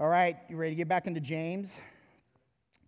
[0.00, 1.76] All right, you ready to get back into James?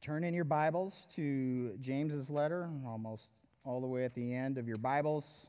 [0.00, 3.32] Turn in your Bibles to James's letter, almost
[3.66, 5.48] all the way at the end of your Bibles.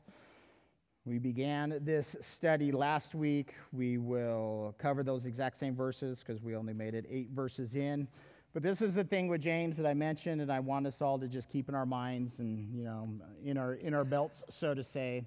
[1.06, 3.54] We began this study last week.
[3.72, 8.08] We will cover those exact same verses because we only made it eight verses in.
[8.52, 11.18] But this is the thing with James that I mentioned, and I want us all
[11.18, 13.08] to just keep in our minds and you know
[13.42, 15.26] in our in our belts, so to say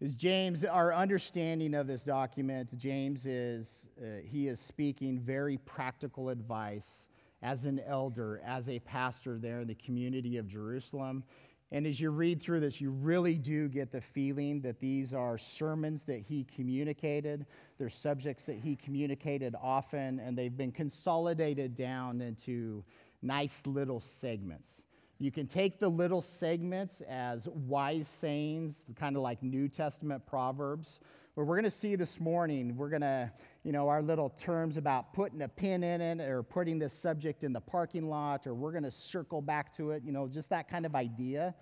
[0.00, 6.28] is James, our understanding of this document, James is, uh, he is speaking very practical
[6.28, 7.06] advice
[7.42, 11.24] as an elder, as a pastor there in the community of Jerusalem.
[11.72, 15.38] And as you read through this, you really do get the feeling that these are
[15.38, 17.46] sermons that he communicated.
[17.78, 22.84] They're subjects that he communicated often, and they've been consolidated down into
[23.22, 24.70] nice little segments.
[25.18, 31.00] You can take the little segments as wise sayings, kind of like New Testament proverbs.
[31.34, 33.30] Where we're going to see this morning, we're going to,
[33.62, 37.44] you know, our little terms about putting a pin in it or putting this subject
[37.44, 40.50] in the parking lot, or we're going to circle back to it, you know, just
[40.50, 41.54] that kind of idea.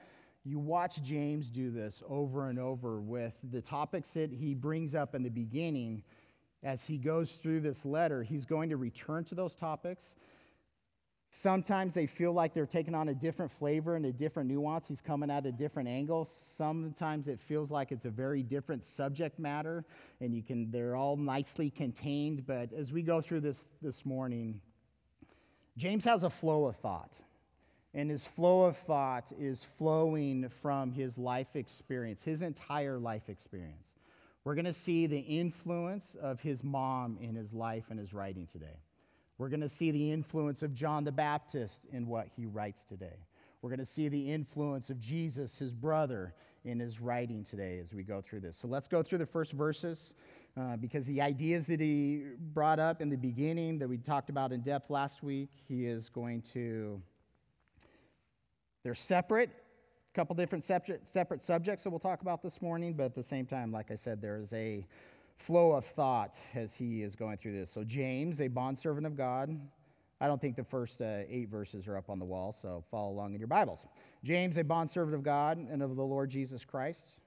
[0.45, 5.15] You watch James do this over and over with the topics that he brings up
[5.15, 6.03] in the beginning.
[6.65, 10.17] As he goes through this letter, he's going to return to those topics
[11.37, 14.87] Sometimes they feel like they're taking on a different flavor and a different nuance.
[14.87, 16.25] He's coming at a different angle.
[16.25, 19.85] Sometimes it feels like it's a very different subject matter,
[20.21, 22.47] and you can they're all nicely contained.
[22.47, 24.61] But as we go through this this morning,
[25.77, 27.13] James has a flow of thought.
[27.95, 33.89] And his flow of thought is flowing from his life experience, his entire life experience.
[34.45, 38.47] We're going to see the influence of his mom in his life and his writing
[38.47, 38.84] today.
[39.39, 43.27] We're going to see the influence of John the Baptist in what he writes today.
[43.63, 47.93] We're going to see the influence of Jesus, his brother, in his writing today as
[47.93, 48.57] we go through this.
[48.57, 50.15] So let's go through the first verses
[50.57, 54.53] uh, because the ideas that he brought up in the beginning that we talked about
[54.53, 57.01] in depth last week, he is going to,
[58.83, 63.05] they're separate, a couple different separate, separate subjects that we'll talk about this morning, but
[63.05, 64.87] at the same time, like I said, there is a
[65.37, 67.71] flow of thought as he is going through this.
[67.71, 69.59] So, James, a bondservant of God.
[70.21, 73.11] I don't think the first uh, eight verses are up on the wall, so follow
[73.11, 73.85] along in your Bibles.
[74.23, 77.21] James, a bondservant of God and of the Lord Jesus Christ,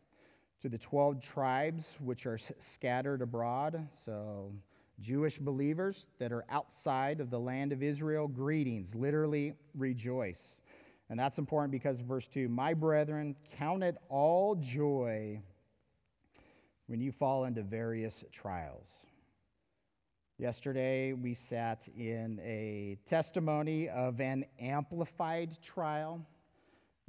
[0.62, 4.52] to the 12 tribes which are scattered abroad, so
[5.00, 10.58] Jewish believers that are outside of the land of Israel, greetings, literally rejoice.
[11.10, 15.40] And that's important because verse 2 My brethren, count it all joy
[16.88, 18.88] when you fall into various trials.
[20.40, 26.26] Yesterday, we sat in a testimony of an amplified trial.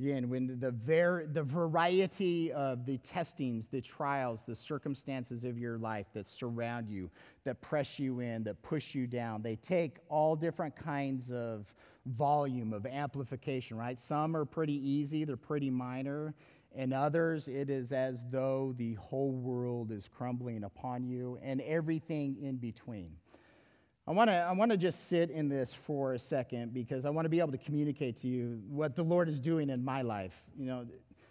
[0.01, 5.77] Again, when the, ver- the variety of the testings, the trials, the circumstances of your
[5.77, 7.11] life that surround you,
[7.45, 11.67] that press you in, that push you down, they take all different kinds of
[12.07, 13.99] volume of amplification, right?
[13.99, 16.35] Some are pretty easy, they're pretty minor,
[16.79, 22.37] and others, it is as though the whole world is crumbling upon you and everything
[22.41, 23.11] in between.
[24.07, 27.11] I want to I want to just sit in this for a second because I
[27.11, 30.03] want to be able to communicate to you what the Lord is doing in my
[30.03, 30.45] life.
[30.57, 30.87] You know,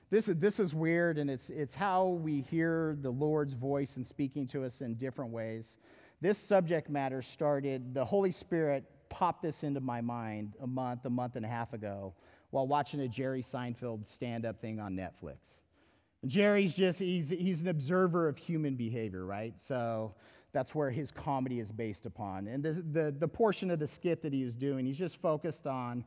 [0.10, 4.06] this is this is weird and it's it's how we hear the Lord's voice and
[4.06, 5.78] speaking to us in different ways.
[6.20, 11.10] This subject matter started the Holy Spirit popped this into my mind a month, a
[11.10, 12.14] month and a half ago
[12.52, 15.60] while watching a Jerry Seinfeld stand up thing on Netflix.
[16.22, 19.54] And Jerry's just, he's, he's an observer of human behavior, right?
[19.60, 20.16] So
[20.54, 22.48] that's where his comedy is based upon.
[22.48, 25.68] And the, the, the portion of the skit that he is doing, he's just focused
[25.68, 26.04] on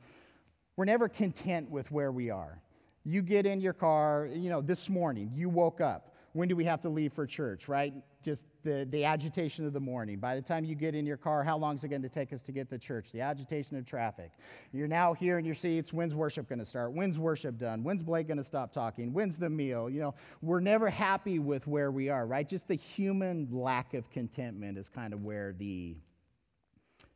[0.76, 2.60] we're never content with where we are.
[3.04, 6.64] You get in your car, you know, this morning, you woke up when do we
[6.64, 7.92] have to leave for church, right?
[8.22, 10.18] Just the, the agitation of the morning.
[10.18, 12.32] By the time you get in your car, how long is it going to take
[12.32, 13.10] us to get to church?
[13.10, 14.30] The agitation of traffic.
[14.72, 15.92] You're now here in your seats.
[15.92, 16.92] When's worship going to start?
[16.92, 17.82] When's worship done?
[17.82, 19.12] When's Blake going to stop talking?
[19.12, 19.90] When's the meal?
[19.90, 22.48] You know, we're never happy with where we are, right?
[22.48, 25.96] Just the human lack of contentment is kind of where the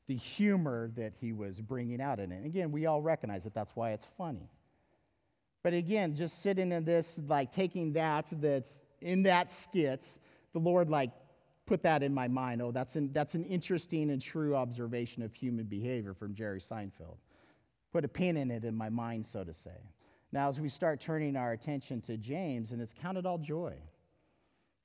[0.06, 2.44] the humor that he was bringing out in it.
[2.44, 4.50] Again, we all recognize that that's why it's funny.
[5.62, 10.04] But again, just sitting in this, like taking that that's in that skit,
[10.52, 11.10] the Lord like
[11.66, 12.60] put that in my mind.
[12.60, 17.18] Oh, that's an, that's an interesting and true observation of human behavior from Jerry Seinfeld.
[17.92, 19.78] Put a pin in it in my mind, so to say.
[20.32, 23.74] Now, as we start turning our attention to James, and it's counted all joy.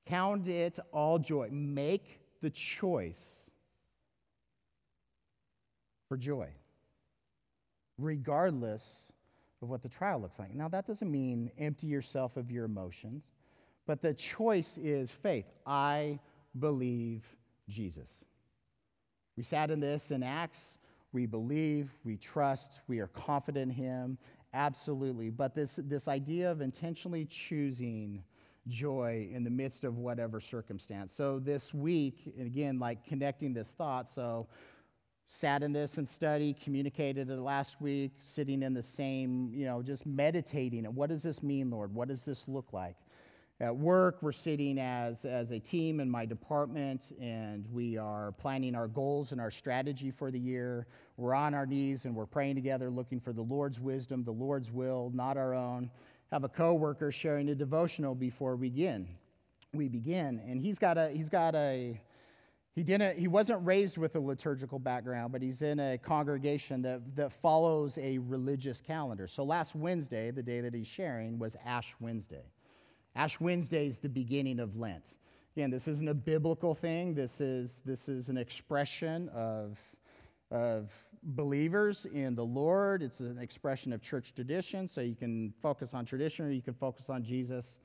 [0.06, 1.48] Count it all joy.
[1.50, 3.20] Make the choice
[6.08, 6.48] for joy,
[7.98, 9.12] regardless
[9.62, 10.54] of what the trial looks like.
[10.54, 13.24] Now, that doesn't mean empty yourself of your emotions.
[13.90, 15.46] But the choice is faith.
[15.66, 16.20] I
[16.60, 17.24] believe
[17.68, 18.08] Jesus.
[19.36, 20.78] We sat in this in Acts.
[21.12, 24.18] We believe, we trust, we are confident in Him.
[24.54, 25.28] Absolutely.
[25.30, 28.22] But this, this idea of intentionally choosing
[28.68, 31.12] joy in the midst of whatever circumstance.
[31.12, 34.46] So this week, and again, like connecting this thought, so
[35.26, 39.82] sat in this and study, communicated it last week, sitting in the same, you know,
[39.82, 40.86] just meditating.
[40.86, 41.92] And what does this mean, Lord?
[41.92, 42.94] What does this look like?
[43.62, 48.74] At work, we're sitting as, as a team in my department and we are planning
[48.74, 50.86] our goals and our strategy for the year.
[51.18, 54.72] We're on our knees and we're praying together, looking for the Lord's wisdom, the Lord's
[54.72, 55.90] will, not our own.
[56.32, 59.06] Have a coworker sharing a devotional before we begin.
[59.74, 62.00] We begin, and he's got a he's got a
[62.74, 67.02] he didn't he wasn't raised with a liturgical background, but he's in a congregation that,
[67.14, 69.26] that follows a religious calendar.
[69.26, 72.46] So last Wednesday, the day that he's sharing, was Ash Wednesday.
[73.16, 75.04] Ash Wednesday is the beginning of Lent.
[75.56, 77.14] Again, this isn't a biblical thing.
[77.14, 79.78] This is, this is an expression of,
[80.50, 80.92] of
[81.22, 83.02] believers in the Lord.
[83.02, 84.86] It's an expression of church tradition.
[84.86, 87.80] So you can focus on tradition or you can focus on Jesus,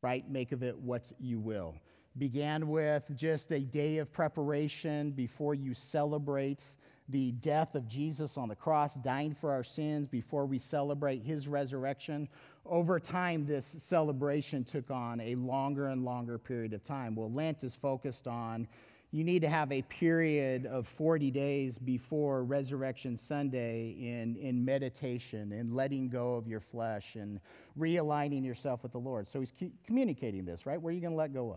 [0.00, 0.28] right?
[0.30, 1.74] Make of it what you will.
[2.16, 6.64] Began with just a day of preparation before you celebrate
[7.08, 11.48] the death of Jesus on the cross, dying for our sins before we celebrate his
[11.48, 12.28] resurrection.
[12.64, 17.14] Over time, this celebration took on a longer and longer period of time.
[17.14, 18.66] Well, Lent is focused on
[19.14, 25.52] you need to have a period of 40 days before Resurrection Sunday in, in meditation
[25.52, 27.38] and letting go of your flesh and
[27.78, 29.28] realigning yourself with the Lord.
[29.28, 29.52] So he's
[29.84, 30.80] communicating this, right?
[30.80, 31.54] What are you going to let go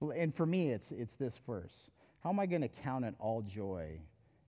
[0.00, 0.10] of?
[0.16, 1.88] And for me, it's, it's this verse.
[2.24, 4.00] How am I going to count it all joy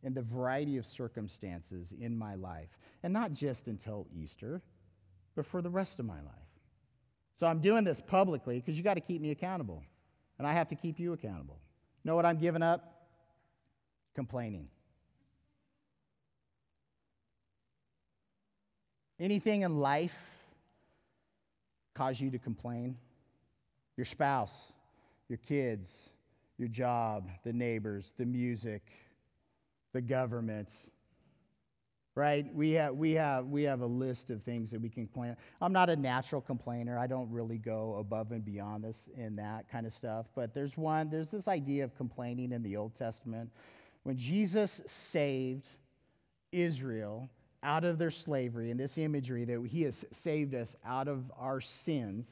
[0.02, 2.68] in the variety of circumstances in my life.
[3.02, 4.62] And not just until Easter,
[5.34, 6.34] but for the rest of my life.
[7.34, 9.82] So I'm doing this publicly because you got to keep me accountable.
[10.38, 11.58] And I have to keep you accountable.
[12.04, 13.06] Know what I'm giving up?
[14.14, 14.68] Complaining.
[19.18, 20.16] Anything in life
[21.94, 22.96] cause you to complain?
[23.96, 24.72] Your spouse,
[25.28, 26.10] your kids,
[26.58, 28.82] your job, the neighbors, the music,
[29.96, 30.68] the government,
[32.14, 32.54] right?
[32.54, 35.34] We have, we, have, we have a list of things that we can complain.
[35.62, 36.98] I'm not a natural complainer.
[36.98, 40.26] I don't really go above and beyond this in that kind of stuff.
[40.34, 43.50] But there's one, there's this idea of complaining in the Old Testament.
[44.02, 45.66] When Jesus saved
[46.52, 47.30] Israel
[47.62, 51.62] out of their slavery, and this imagery that he has saved us out of our
[51.62, 52.28] sins,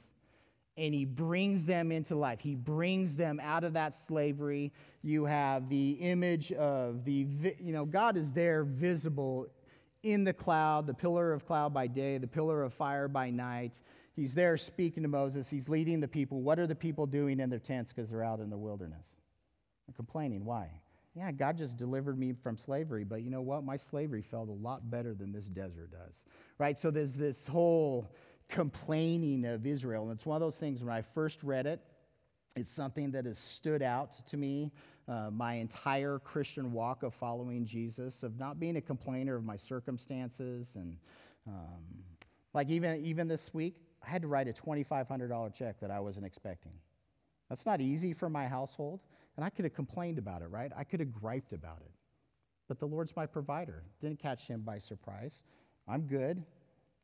[0.76, 2.40] and he brings them into life.
[2.40, 4.72] He brings them out of that slavery.
[5.02, 7.26] You have the image of the,
[7.60, 9.46] you know, God is there visible
[10.02, 13.80] in the cloud, the pillar of cloud by day, the pillar of fire by night.
[14.16, 15.48] He's there speaking to Moses.
[15.48, 16.42] He's leading the people.
[16.42, 19.06] What are the people doing in their tents because they're out in the wilderness?
[19.86, 20.44] They're complaining.
[20.44, 20.68] Why?
[21.14, 23.64] Yeah, God just delivered me from slavery, but you know what?
[23.64, 26.14] My slavery felt a lot better than this desert does.
[26.58, 26.78] Right?
[26.78, 28.12] So there's this whole
[28.48, 30.04] complaining of Israel.
[30.04, 31.80] And it's one of those things when I first read it,
[32.56, 34.70] it's something that has stood out to me
[35.08, 39.56] uh, my entire Christian walk of following Jesus, of not being a complainer of my
[39.56, 40.72] circumstances.
[40.76, 40.96] And
[41.46, 41.82] um,
[42.54, 46.26] like even, even this week, I had to write a $2,500 check that I wasn't
[46.26, 46.72] expecting.
[47.48, 49.00] That's not easy for my household.
[49.36, 50.70] And I could have complained about it, right?
[50.76, 51.90] I could have griped about it.
[52.68, 53.82] But the Lord's my provider.
[54.00, 55.42] Didn't catch him by surprise.
[55.88, 56.42] I'm good.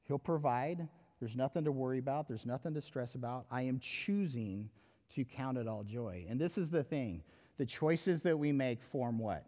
[0.04, 0.88] He'll provide.
[1.20, 3.46] There's nothing to worry about, there's nothing to stress about.
[3.50, 4.70] I am choosing
[5.14, 6.24] to count it all joy.
[6.28, 7.22] And this is the thing
[7.58, 9.44] the choices that we make form what?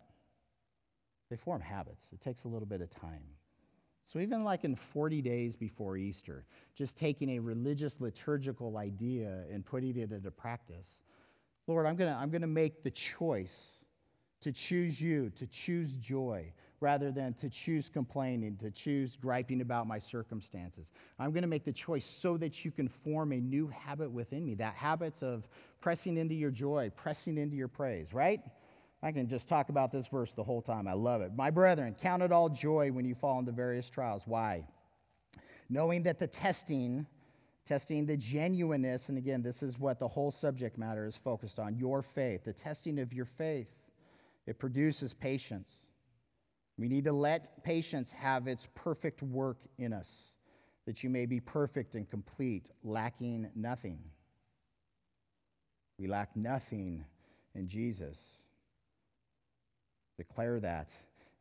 [1.30, 2.10] They form habits.
[2.12, 3.22] It takes a little bit of time.
[4.04, 9.64] So, even like in 40 days before Easter, just taking a religious liturgical idea and
[9.64, 10.98] putting it into practice,
[11.66, 13.54] Lord, I'm going to I'm going to make the choice
[14.42, 16.52] to choose you, to choose joy,
[16.82, 20.90] rather than to choose complaining, to choose griping about my circumstances.
[21.18, 24.44] I'm going to make the choice so that you can form a new habit within
[24.44, 25.46] me, that habit of
[25.80, 28.40] pressing into your joy, pressing into your praise, right?
[29.02, 30.88] I can just talk about this verse the whole time.
[30.88, 31.32] I love it.
[31.34, 34.22] My brethren, count it all joy when you fall into various trials.
[34.26, 34.64] Why?
[35.70, 37.06] Knowing that the testing,
[37.64, 41.76] testing the genuineness, and again, this is what the whole subject matter is focused on
[41.76, 43.68] your faith, the testing of your faith,
[44.46, 45.84] it produces patience.
[46.78, 50.08] We need to let patience have its perfect work in us,
[50.86, 53.98] that you may be perfect and complete, lacking nothing.
[55.98, 57.04] We lack nothing
[57.54, 58.18] in Jesus.
[60.16, 60.88] Declare that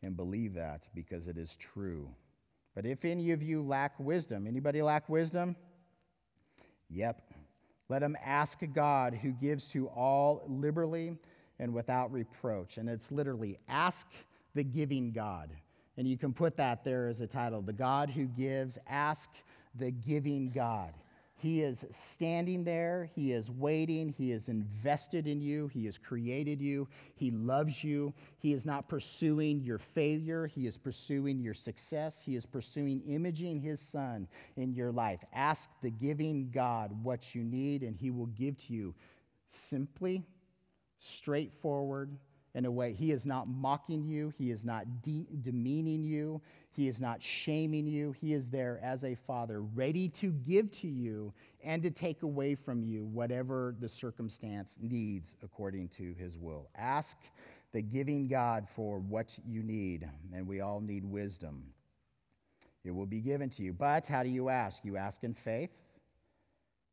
[0.03, 2.09] and believe that because it is true.
[2.75, 5.55] But if any of you lack wisdom, anybody lack wisdom?
[6.89, 7.21] Yep.
[7.89, 11.17] Let him ask God who gives to all liberally
[11.59, 12.77] and without reproach.
[12.77, 14.07] And it's literally ask
[14.53, 15.51] the giving God.
[15.98, 19.29] And you can put that there as a title The God who gives, ask
[19.75, 20.93] the giving God.
[21.41, 23.10] He is standing there.
[23.15, 24.13] He is waiting.
[24.15, 25.70] He is invested in you.
[25.70, 26.88] He has created you.
[27.15, 28.13] He loves you.
[28.38, 30.46] He is not pursuing your failure.
[30.46, 32.22] He is pursuing your success.
[32.24, 35.24] He is pursuing imaging His Son in your life.
[35.34, 38.93] Ask the giving God what you need, and He will give to you
[39.50, 40.24] simply,
[41.00, 42.15] straightforward,
[42.53, 42.93] in a way.
[42.93, 46.41] He is not mocking you, He is not de- demeaning you,
[46.72, 48.13] He is not shaming you.
[48.20, 52.55] He is there as a father, ready to give to you and to take away
[52.55, 56.70] from you whatever the circumstance needs according to His will.
[56.75, 57.17] Ask
[57.72, 61.63] the giving God for what you need, and we all need wisdom.
[62.84, 63.74] It will be given to you.
[63.74, 64.84] But how do you ask?
[64.84, 65.70] You ask in faith.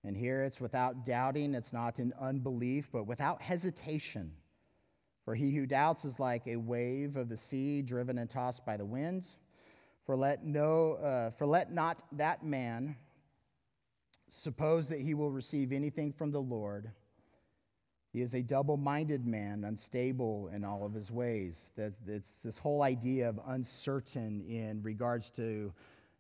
[0.05, 4.31] And here it's without doubting, it's not in unbelief, but without hesitation.
[5.29, 8.79] For he who doubts is like a wave of the sea driven and tossed by
[8.79, 9.27] the wind.
[10.07, 12.97] For let, no, uh, for let not that man
[14.27, 16.91] suppose that he will receive anything from the Lord.
[18.11, 21.73] He is a double minded man, unstable in all of his ways.
[21.77, 25.75] That, it's this whole idea of uncertain in regards to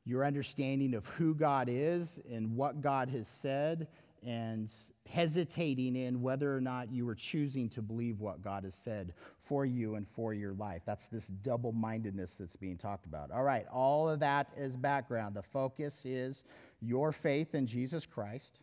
[0.04, 3.88] your understanding of who God is and what God has said
[4.22, 4.70] and
[5.10, 9.64] hesitating in whether or not you are choosing to believe what God has said for
[9.64, 10.82] you and for your life.
[10.84, 13.30] That's this double mindedness that's being talked about.
[13.30, 15.34] All right, all of that is background.
[15.34, 16.44] The focus is
[16.80, 18.60] your faith in Jesus Christ.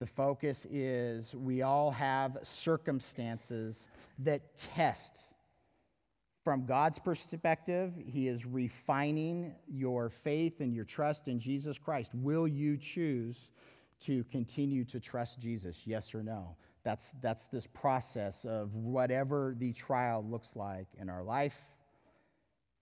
[0.00, 3.86] The focus is we all have circumstances
[4.18, 5.18] that test.
[6.44, 12.16] From God's perspective, He is refining your faith and your trust in Jesus Christ.
[12.16, 13.52] Will you choose
[14.04, 15.82] to continue to trust Jesus?
[15.84, 16.56] Yes or no?
[16.84, 21.58] That's, that's this process of whatever the trial looks like in our life.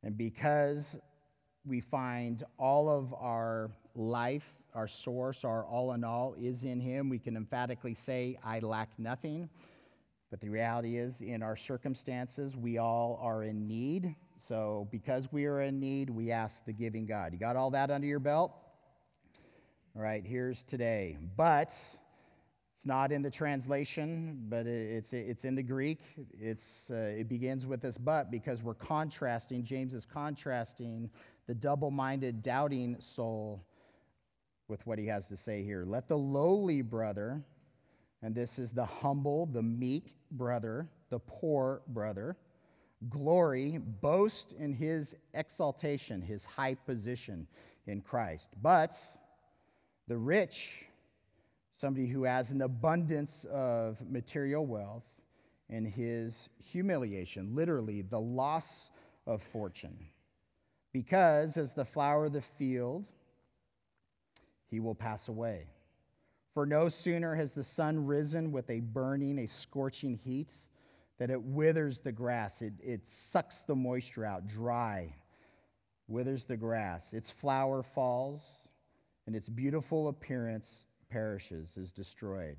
[0.02, 0.98] And because
[1.66, 7.10] we find all of our life, our source, our all in all is in Him,
[7.10, 9.50] we can emphatically say, I lack nothing.
[10.30, 14.14] But the reality is, in our circumstances, we all are in need.
[14.36, 17.32] So, because we are in need, we ask the giving God.
[17.32, 18.52] You got all that under your belt?
[19.94, 21.18] Right, here's today.
[21.36, 21.74] But
[22.76, 25.98] it's not in the translation, but it's, it's in the Greek.
[26.40, 31.10] It's, uh, it begins with this but because we're contrasting, James is contrasting
[31.48, 33.66] the double minded, doubting soul
[34.68, 35.84] with what he has to say here.
[35.84, 37.42] Let the lowly brother,
[38.22, 42.36] and this is the humble, the meek brother, the poor brother,
[43.08, 47.48] glory, boast in his exaltation, his high position
[47.88, 48.50] in Christ.
[48.62, 48.96] But
[50.10, 50.86] the rich,
[51.76, 55.04] somebody who has an abundance of material wealth,
[55.68, 58.90] and his humiliation, literally the loss
[59.28, 59.96] of fortune.
[60.92, 63.04] Because as the flower of the field,
[64.68, 65.68] he will pass away.
[66.54, 70.52] For no sooner has the sun risen with a burning, a scorching heat,
[71.18, 72.62] that it withers the grass.
[72.62, 75.14] It, it sucks the moisture out, dry,
[76.08, 77.12] withers the grass.
[77.12, 78.59] Its flower falls
[79.26, 82.56] and its beautiful appearance perishes, is destroyed.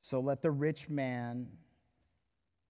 [0.00, 1.46] So let the rich man,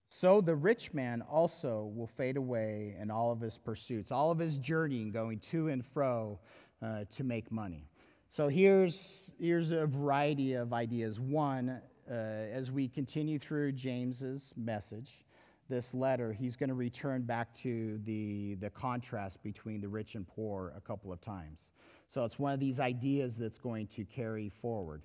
[0.09, 4.39] so the rich man also will fade away in all of his pursuits, all of
[4.39, 6.39] his journeying, going to and fro
[6.83, 7.89] uh, to make money.
[8.29, 11.21] So here's, here's a variety of ideas.
[11.21, 15.25] One, uh, as we continue through James's message,
[15.73, 20.29] this letter, he's going to return back to the, the contrast between the rich and
[20.29, 21.71] poor a couple of times.
[22.09, 25.03] So it's one of these ideas that's going to carry forward.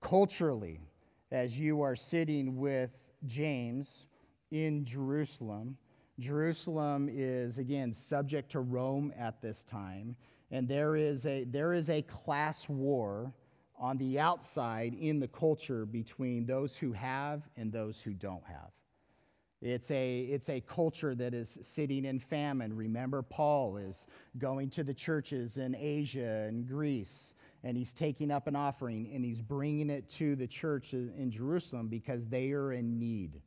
[0.00, 0.78] Culturally,
[1.32, 2.90] as you are sitting with
[3.26, 4.06] James
[4.52, 5.76] in Jerusalem,
[6.20, 10.14] Jerusalem is, again, subject to Rome at this time,
[10.52, 13.32] and there is a, there is a class war
[13.76, 18.70] on the outside in the culture between those who have and those who don't have.
[19.64, 22.76] It's a, it's a culture that is sitting in famine.
[22.76, 24.06] Remember, Paul is
[24.36, 29.24] going to the churches in Asia and Greece, and he's taking up an offering and
[29.24, 33.40] he's bringing it to the church in Jerusalem because they are in need.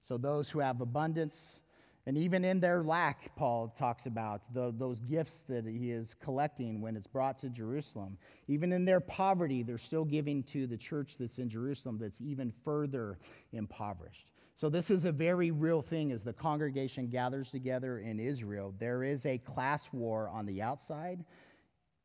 [0.00, 1.58] So, those who have abundance,
[2.06, 6.80] and even in their lack, Paul talks about the, those gifts that he is collecting
[6.82, 8.16] when it's brought to Jerusalem.
[8.46, 12.52] Even in their poverty, they're still giving to the church that's in Jerusalem that's even
[12.64, 13.18] further
[13.52, 14.33] impoverished.
[14.56, 18.72] So, this is a very real thing as the congregation gathers together in Israel.
[18.78, 21.24] There is a class war on the outside.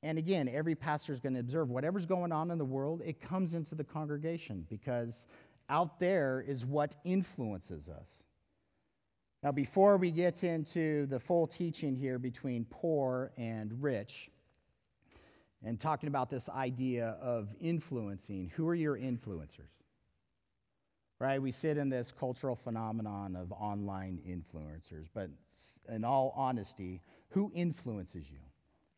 [0.02, 3.22] And again, every pastor is going to observe whatever's going on in the world, it
[3.22, 5.28] comes into the congregation because
[5.70, 8.24] out there is what influences us.
[9.44, 14.32] Now, before we get into the full teaching here between poor and rich,
[15.64, 19.79] and talking about this idea of influencing, who are your influencers?
[21.20, 21.42] Right?
[21.42, 25.30] We sit in this cultural phenomenon of online influencers, but
[25.90, 28.40] in all honesty, who influences you?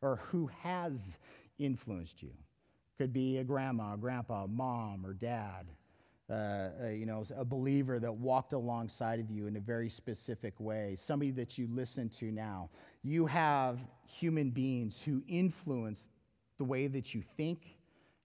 [0.02, 1.18] Or who has
[1.58, 2.32] influenced you?
[2.98, 5.68] Could be a grandma, grandpa, mom, or dad.
[6.30, 10.54] Uh, uh, you know, a believer that walked alongside of you in a very specific
[10.60, 12.70] way, somebody that you listen to now.
[13.04, 16.06] You have human beings who influence
[16.58, 17.76] the way that you think,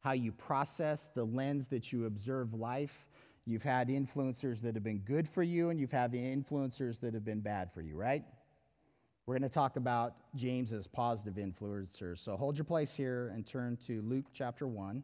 [0.01, 3.06] how you process, the lens that you observe life.
[3.49, 7.25] You've had influencers that have been good for you, and you've had influencers that have
[7.25, 8.25] been bad for you, right?
[9.25, 12.19] We're going to talk about James's positive influencers.
[12.19, 15.03] So hold your place here and turn to Luke chapter 1.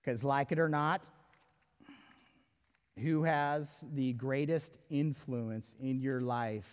[0.00, 1.10] Because, like it or not,
[2.98, 6.68] who has the greatest influence in your life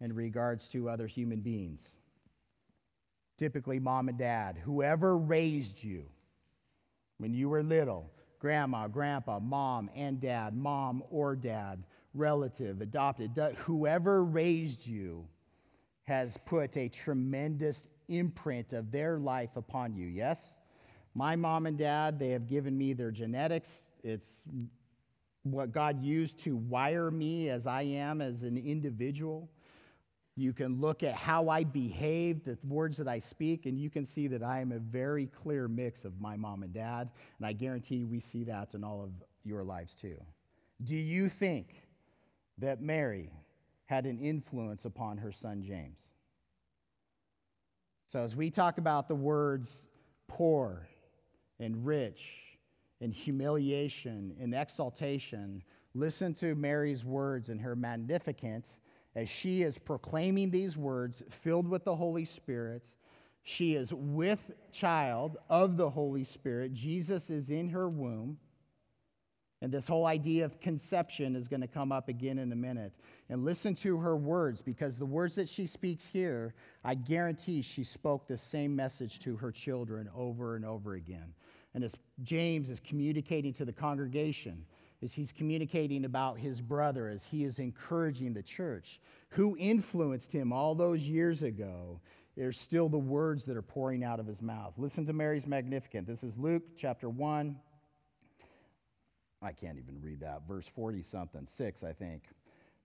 [0.00, 1.94] in regards to other human beings.
[3.38, 6.04] Typically, mom and dad, whoever raised you
[7.22, 8.10] when you were little,
[8.40, 15.24] grandma, grandpa, mom and dad, mom or dad, relative, adopted, whoever raised you
[16.02, 20.08] has put a tremendous imprint of their life upon you.
[20.08, 20.58] Yes?
[21.14, 23.92] My mom and dad, they have given me their genetics.
[24.02, 24.42] It's
[25.44, 29.48] what God used to wire me as I am as an individual.
[30.34, 34.06] You can look at how I behave, the words that I speak, and you can
[34.06, 37.10] see that I am a very clear mix of my mom and dad.
[37.38, 39.10] And I guarantee we see that in all of
[39.44, 40.16] your lives too.
[40.84, 41.86] Do you think
[42.58, 43.30] that Mary
[43.86, 46.00] had an influence upon her son James?
[48.06, 49.88] So, as we talk about the words
[50.28, 50.88] poor
[51.60, 52.58] and rich
[53.02, 55.62] and humiliation and exaltation,
[55.94, 58.68] listen to Mary's words in her Magnificat
[59.14, 62.84] as she is proclaiming these words, filled with the Holy Spirit.
[63.42, 66.72] She is with child of the Holy Spirit.
[66.72, 68.38] Jesus is in her womb.
[69.60, 72.92] And this whole idea of conception is going to come up again in a minute.
[73.28, 77.84] And listen to her words because the words that she speaks here, I guarantee she
[77.84, 81.32] spoke the same message to her children over and over again.
[81.74, 81.94] And as
[82.24, 84.64] James is communicating to the congregation,
[85.02, 89.00] as he's communicating about his brother, as he is encouraging the church.
[89.30, 92.00] Who influenced him all those years ago?
[92.36, 94.74] There's still the words that are pouring out of his mouth.
[94.78, 96.06] Listen to Mary's Magnificat.
[96.06, 97.56] This is Luke chapter 1.
[99.42, 100.42] I can't even read that.
[100.46, 102.22] Verse 40 something, 6, I think.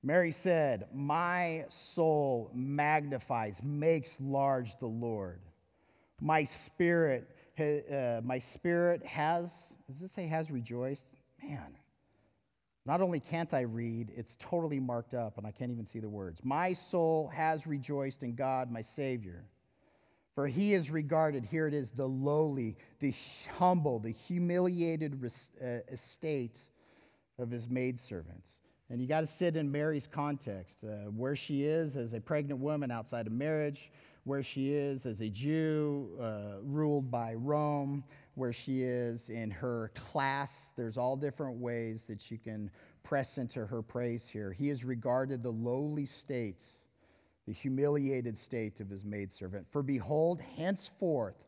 [0.04, 5.40] Mary said, My soul magnifies, makes large the Lord.
[6.20, 9.52] My spirit, uh, my spirit has,
[9.88, 11.06] does it say has rejoiced?
[11.44, 11.78] Man,
[12.88, 16.08] not only can't I read, it's totally marked up and I can't even see the
[16.08, 16.40] words.
[16.44, 19.44] My soul has rejoiced in God, my Savior.
[20.34, 23.14] For he is regarded, here it is, the lowly, the
[23.58, 26.60] humble, the humiliated uh, estate
[27.38, 28.48] of his maidservants.
[28.90, 32.62] And you got to sit in Mary's context, uh, where she is as a pregnant
[32.62, 33.92] woman outside of marriage,
[34.24, 38.04] where she is as a Jew uh, ruled by Rome,
[38.38, 40.72] where she is in her class.
[40.78, 42.70] There's all different ways that you can
[43.02, 44.52] press into her praise here.
[44.52, 46.62] He has regarded the lowly state,
[47.48, 49.66] the humiliated state of his maidservant.
[49.72, 51.44] For behold, henceforth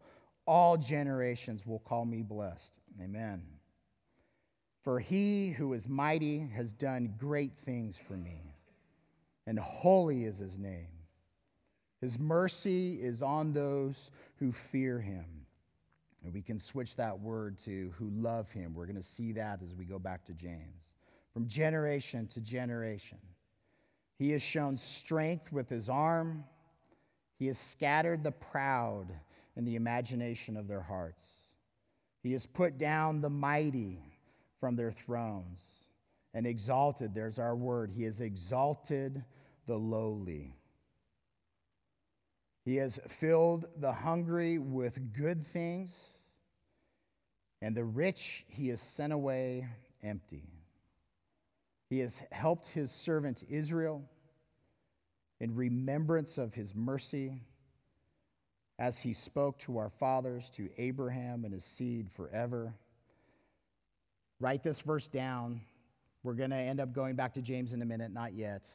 [0.48, 2.80] all generations will call me blessed.
[3.00, 3.44] Amen.
[4.84, 8.56] For he who is mighty has done great things for me,
[9.46, 10.88] and holy is his name.
[12.02, 15.39] His mercy is on those who fear him
[16.24, 18.74] and we can switch that word to who love him.
[18.74, 20.94] We're going to see that as we go back to James.
[21.34, 23.20] From generation to generation,
[24.18, 26.44] he has shown strength with his arm.
[27.38, 29.08] He has scattered the proud
[29.56, 31.24] in the imagination of their hearts.
[32.22, 34.00] He has put down the mighty
[34.60, 35.62] from their thrones
[36.34, 39.24] and exalted, there's our word, he has exalted
[39.66, 40.59] the lowly.
[42.70, 45.92] He has filled the hungry with good things,
[47.64, 49.68] and the rich he has sent away
[50.04, 50.44] empty.
[51.90, 54.04] He has helped his servant Israel
[55.40, 57.42] in remembrance of his mercy,
[58.78, 62.72] as he spoke to our fathers, to Abraham and his seed forever.
[64.40, 65.60] Write this verse down.
[66.22, 68.70] We're going to end up going back to James in a minute, not yet.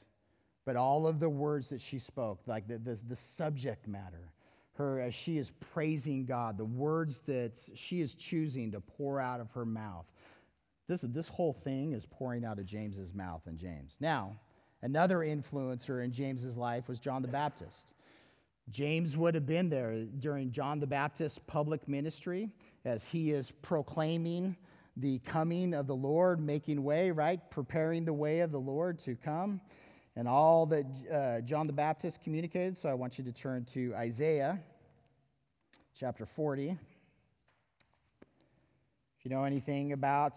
[0.64, 4.32] But all of the words that she spoke, like the, the, the subject matter,
[4.74, 9.40] her as she is praising God, the words that she is choosing to pour out
[9.40, 10.06] of her mouth.
[10.88, 13.96] This, this whole thing is pouring out of James's mouth and James.
[14.00, 14.36] Now,
[14.82, 17.86] another influencer in James's life was John the Baptist.
[18.70, 22.50] James would have been there during John the Baptist's public ministry
[22.84, 24.56] as he is proclaiming
[24.96, 27.40] the coming of the Lord, making way, right?
[27.50, 29.60] Preparing the way of the Lord to come,
[30.16, 32.78] and all that uh, John the Baptist communicated.
[32.78, 34.60] So I want you to turn to Isaiah
[35.98, 36.70] chapter 40.
[36.70, 36.76] If
[39.24, 40.36] you know anything about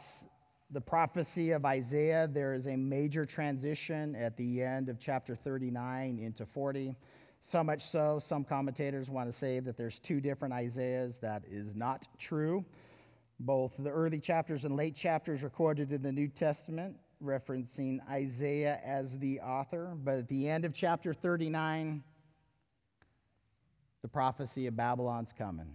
[0.71, 6.19] the prophecy of Isaiah, there is a major transition at the end of chapter 39
[6.19, 6.95] into 40.
[7.39, 11.19] So much so, some commentators want to say that there's two different Isaiahs.
[11.19, 12.65] That is not true.
[13.39, 19.17] Both the early chapters and late chapters recorded in the New Testament, referencing Isaiah as
[19.19, 19.95] the author.
[20.03, 22.03] But at the end of chapter 39,
[24.01, 25.73] the prophecy of Babylon's coming.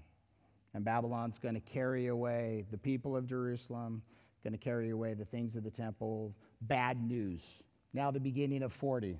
[0.74, 4.02] And Babylon's going to carry away the people of Jerusalem,
[4.42, 6.35] going to carry away the things of the temple.
[6.62, 7.44] Bad news.
[7.92, 9.18] Now, the beginning of 40.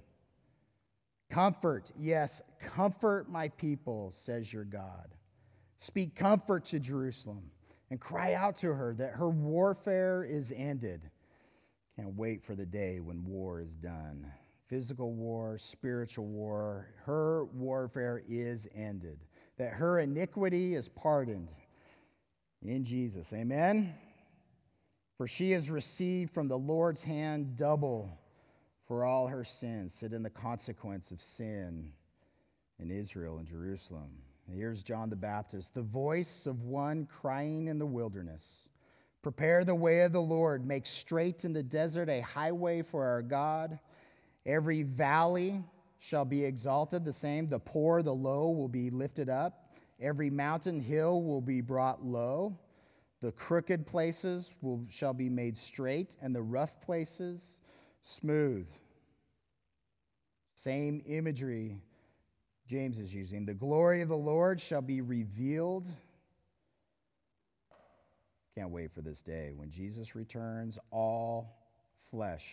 [1.31, 5.09] Comfort, yes, comfort my people, says your God.
[5.79, 7.43] Speak comfort to Jerusalem
[7.91, 11.11] and cry out to her that her warfare is ended.
[11.97, 14.27] Can't wait for the day when war is done.
[14.67, 19.19] Physical war, spiritual war, her warfare is ended.
[19.59, 21.51] That her iniquity is pardoned
[22.63, 23.33] in Jesus.
[23.35, 23.95] Amen.
[25.19, 28.19] For she has received from the Lord's hand double
[28.89, 31.93] for all her sins, sit in the consequence of sin
[32.79, 34.11] in Israel and Jerusalem.
[34.51, 38.67] Here's John the Baptist, the voice of one crying in the wilderness
[39.23, 43.23] Prepare the way of the Lord, make straight in the desert a highway for our
[43.23, 43.79] God.
[44.45, 45.63] Every valley
[46.01, 47.49] shall be exalted, the same.
[47.49, 49.77] The poor, the low will be lifted up.
[50.01, 52.59] Every mountain hill will be brought low.
[53.21, 57.61] The crooked places will, shall be made straight, and the rough places
[58.01, 58.69] smooth.
[60.55, 61.81] Same imagery
[62.67, 63.45] James is using.
[63.45, 65.87] The glory of the Lord shall be revealed.
[68.57, 69.53] Can't wait for this day.
[69.55, 71.57] When Jesus returns, all
[72.11, 72.47] flesh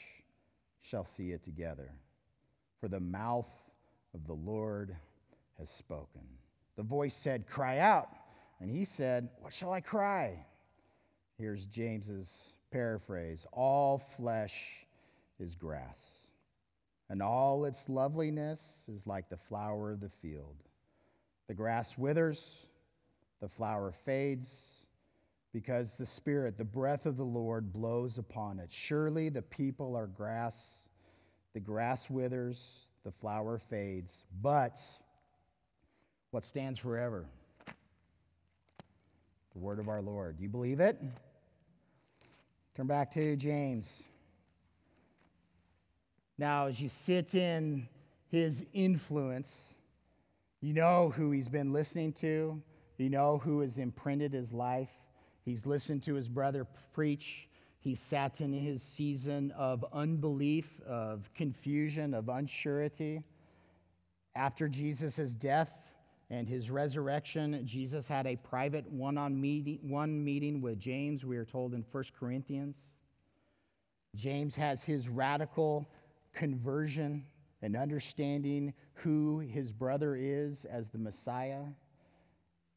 [0.81, 1.91] shall see it together.
[2.79, 3.51] For the mouth
[4.13, 4.95] of the Lord
[5.57, 6.21] has spoken.
[6.77, 8.09] The voice said, Cry out.
[8.61, 10.45] And he said, What shall I cry?
[11.37, 14.85] Here's James's paraphrase All flesh
[15.39, 16.19] is grass
[17.09, 20.55] and all its loveliness is like the flower of the field.
[21.47, 22.67] The grass withers,
[23.41, 24.68] the flower fades,
[25.53, 28.71] because the Spirit, the breath of the Lord, blows upon it.
[28.71, 30.89] Surely the people are grass,
[31.53, 32.69] the grass withers,
[33.03, 34.77] the flower fades, but
[36.31, 37.25] what stands forever?
[39.53, 40.37] The word of our Lord.
[40.37, 41.01] Do you believe it?
[42.75, 44.03] Turn back to James.
[46.37, 47.89] Now, as you sit in
[48.29, 49.73] his influence,
[50.61, 52.61] you know who he's been listening to,
[52.97, 54.91] you know who has imprinted his life.
[55.49, 57.49] He's listened to his brother preach.
[57.79, 63.23] He sat in his season of unbelief, of confusion, of unsurety.
[64.35, 65.71] After Jesus' death
[66.29, 69.41] and his resurrection, Jesus had a private one on
[69.81, 72.77] one meeting with James, we are told in 1 Corinthians.
[74.15, 75.89] James has his radical
[76.31, 77.25] conversion
[77.63, 81.63] and understanding who his brother is as the Messiah.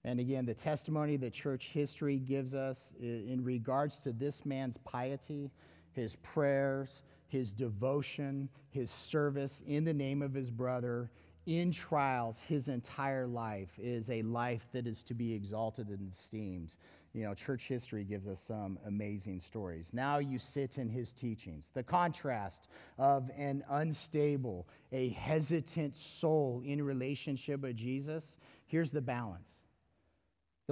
[0.05, 5.51] And again, the testimony that church history gives us in regards to this man's piety,
[5.93, 11.11] his prayers, his devotion, his service in the name of his brother
[11.47, 16.75] in trials his entire life is a life that is to be exalted and esteemed
[17.13, 19.91] you know, church history gives us some amazing stories.
[19.93, 21.71] Now you sit in his teachings.
[21.75, 28.39] The contrast of an unstable, a hesitant soul in relationship with Jesus.
[28.67, 29.62] Here's the balance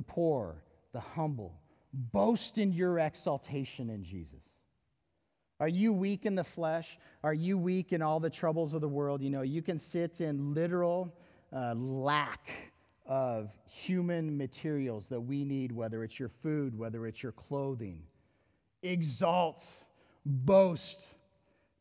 [0.01, 0.57] the poor,
[0.95, 1.61] the humble.
[1.93, 4.49] Boast in your exaltation in Jesus.
[5.59, 6.99] Are you weak in the flesh?
[7.23, 9.21] Are you weak in all the troubles of the world?
[9.21, 11.15] You know, you can sit in literal
[11.55, 12.51] uh, lack
[13.05, 18.01] of human materials that we need, whether it's your food, whether it's your clothing.
[18.83, 19.63] Exalt,
[20.25, 21.09] boast,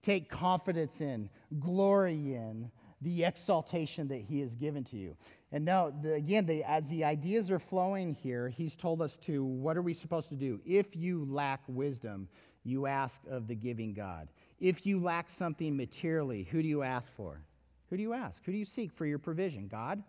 [0.01, 2.69] take confidence in, glory in
[3.01, 5.15] the exaltation that He has given to you.
[5.51, 9.43] And now, the, again, the, as the ideas are flowing here, He's told us to
[9.43, 10.59] what are we supposed to do?
[10.65, 12.27] If you lack wisdom,
[12.63, 14.27] you ask of the giving God.
[14.59, 17.41] If you lack something materially, who do you ask for?
[17.89, 18.43] Who do you ask?
[18.45, 19.67] Who do you seek for your provision?
[19.67, 20.03] God?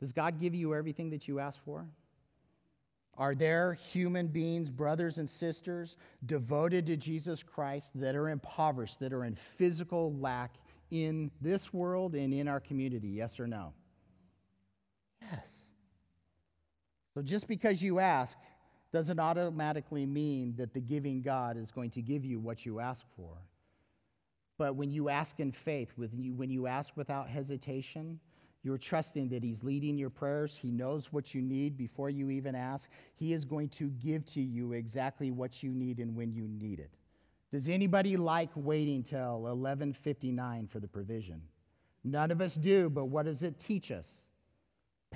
[0.00, 1.86] Does God give you everything that you ask for?
[3.18, 9.12] Are there human beings, brothers and sisters, devoted to Jesus Christ that are impoverished, that
[9.12, 10.54] are in physical lack
[10.90, 13.08] in this world and in our community?
[13.08, 13.72] Yes or no?
[15.30, 15.48] Yes.
[17.14, 18.36] So just because you ask
[18.92, 23.04] doesn't automatically mean that the giving God is going to give you what you ask
[23.16, 23.36] for.
[24.58, 28.18] But when you ask in faith, when you ask without hesitation,
[28.62, 30.56] you're trusting that He's leading your prayers.
[30.56, 32.88] He knows what you need before you even ask.
[33.14, 36.80] He is going to give to you exactly what you need and when you need
[36.80, 36.90] it.
[37.52, 41.40] Does anybody like waiting till 11:59 for the provision?
[42.02, 44.22] None of us do, but what does it teach us?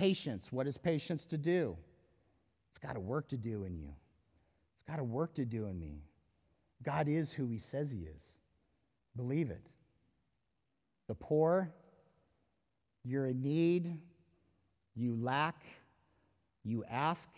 [0.00, 0.50] Patience.
[0.50, 1.76] What is patience to do?
[2.70, 3.90] It's got a work to do in you.
[4.74, 6.00] It's got a work to do in me.
[6.82, 8.22] God is who he says he is.
[9.14, 9.60] Believe it.
[11.06, 11.70] The poor
[13.04, 13.98] you're in need,
[14.96, 15.66] you lack,
[16.64, 17.28] you ask,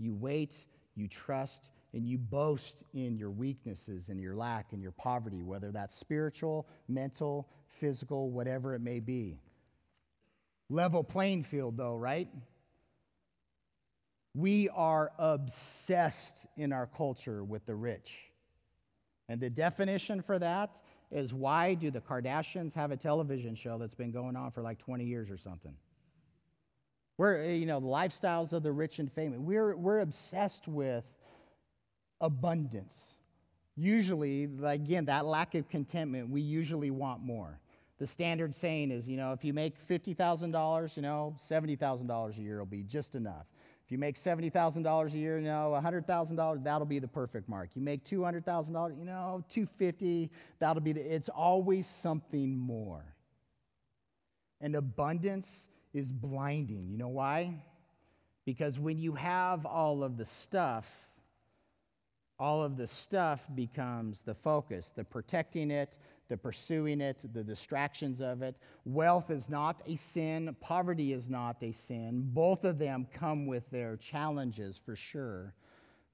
[0.00, 0.56] you wait,
[0.96, 5.70] you trust, and you boast in your weaknesses and your lack and your poverty, whether
[5.70, 9.38] that's spiritual, mental, physical, whatever it may be.
[10.72, 12.28] Level playing field, though, right?
[14.34, 18.30] We are obsessed in our culture with the rich.
[19.28, 20.80] And the definition for that
[21.10, 24.78] is why do the Kardashians have a television show that's been going on for like
[24.78, 25.74] 20 years or something?
[27.18, 29.40] We're, eh, you know, the lifestyles of the rich and famous.
[29.40, 31.04] We're, we're obsessed with
[32.22, 32.98] abundance.
[33.76, 37.60] Usually, again, that lack of contentment, we usually want more.
[38.02, 42.58] The standard saying is, you know, if you make $50,000, you know, $70,000 a year
[42.58, 43.46] will be just enough
[43.84, 47.70] If you make $70,000 a year, you know, $100,000, that'll be the perfect mark.
[47.76, 53.04] You make $200,000, you know, 250, that'll be the, it's always something more.
[54.60, 56.88] And abundance is blinding.
[56.90, 57.54] You know why?
[58.44, 60.88] Because when you have all of the stuff,
[62.42, 68.20] all of the stuff becomes the focus, the protecting it, the pursuing it, the distractions
[68.20, 68.56] of it.
[68.84, 72.28] Wealth is not a sin, poverty is not a sin.
[72.34, 75.54] Both of them come with their challenges for sure.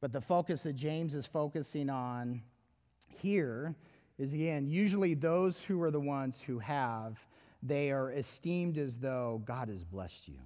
[0.03, 2.43] But the focus that James is focusing on
[3.09, 3.75] here
[4.19, 7.19] is again, usually those who are the ones who have,
[7.63, 10.41] they are esteemed as though God has blessed you.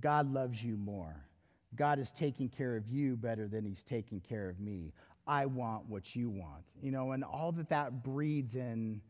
[0.00, 1.27] God loves you more.
[1.76, 4.92] God is taking care of you better than he's taking care of me.
[5.26, 6.64] I want what you want.
[6.82, 9.00] You know, and all that that breeds in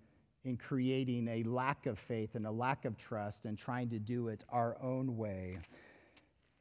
[0.45, 4.29] in creating a lack of faith and a lack of trust and trying to do
[4.29, 5.59] it our own way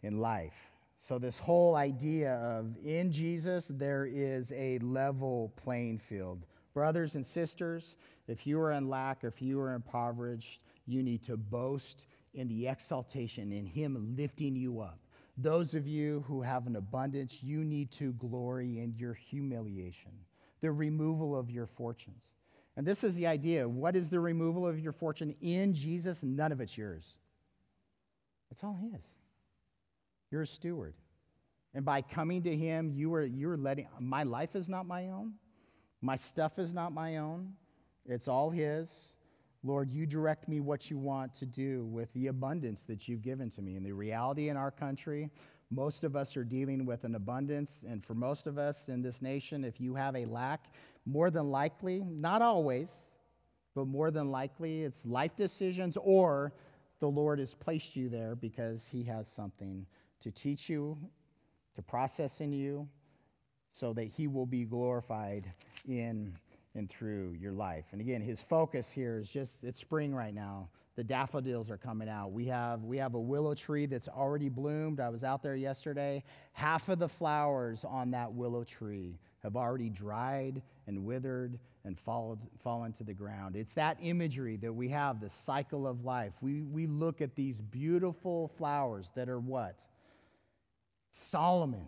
[0.04, 0.72] in life.
[0.98, 6.46] So, this whole idea of in Jesus, there is a level playing field.
[6.74, 7.96] Brothers and sisters,
[8.28, 12.68] if you are in lack, if you are impoverished, you need to boast in the
[12.68, 15.00] exaltation, in Him lifting you up.
[15.38, 20.12] Those of you who have an abundance, you need to glory in your humiliation,
[20.62, 22.32] the removal of your fortunes.
[22.76, 23.68] And this is the idea.
[23.68, 26.24] What is the removal of your fortune in Jesus?
[26.24, 27.16] None of it's yours.
[28.52, 29.04] It's all His.
[30.32, 30.94] You're a steward.
[31.74, 35.10] And by coming to Him, you are, you are letting, my life is not my
[35.10, 35.34] own.
[36.02, 37.54] My stuff is not my own.
[38.06, 38.92] It's all His.
[39.64, 43.50] Lord, you direct me what you want to do with the abundance that you've given
[43.52, 43.76] to me.
[43.76, 45.30] And the reality in our country,
[45.72, 47.84] most of us are dealing with an abundance.
[47.88, 50.72] And for most of us in this nation, if you have a lack,
[51.06, 52.90] more than likely, not always,
[53.76, 56.54] but more than likely, it's life decisions or
[57.00, 59.86] the Lord has placed you there because he has something
[60.22, 60.98] to teach you,
[61.76, 62.88] to process in you,
[63.70, 65.52] so that he will be glorified
[65.88, 66.34] in
[66.78, 67.86] and through your life.
[67.92, 70.70] And again, his focus here is just it's spring right now.
[70.96, 72.32] The daffodils are coming out.
[72.32, 75.00] We have we have a willow tree that's already bloomed.
[75.00, 76.24] I was out there yesterday.
[76.54, 82.40] Half of the flowers on that willow tree have already dried and withered and fallen,
[82.64, 83.56] fallen to the ground.
[83.56, 86.34] It's that imagery that we have, the cycle of life.
[86.42, 89.76] We, we look at these beautiful flowers that are what?
[91.12, 91.88] Solomon,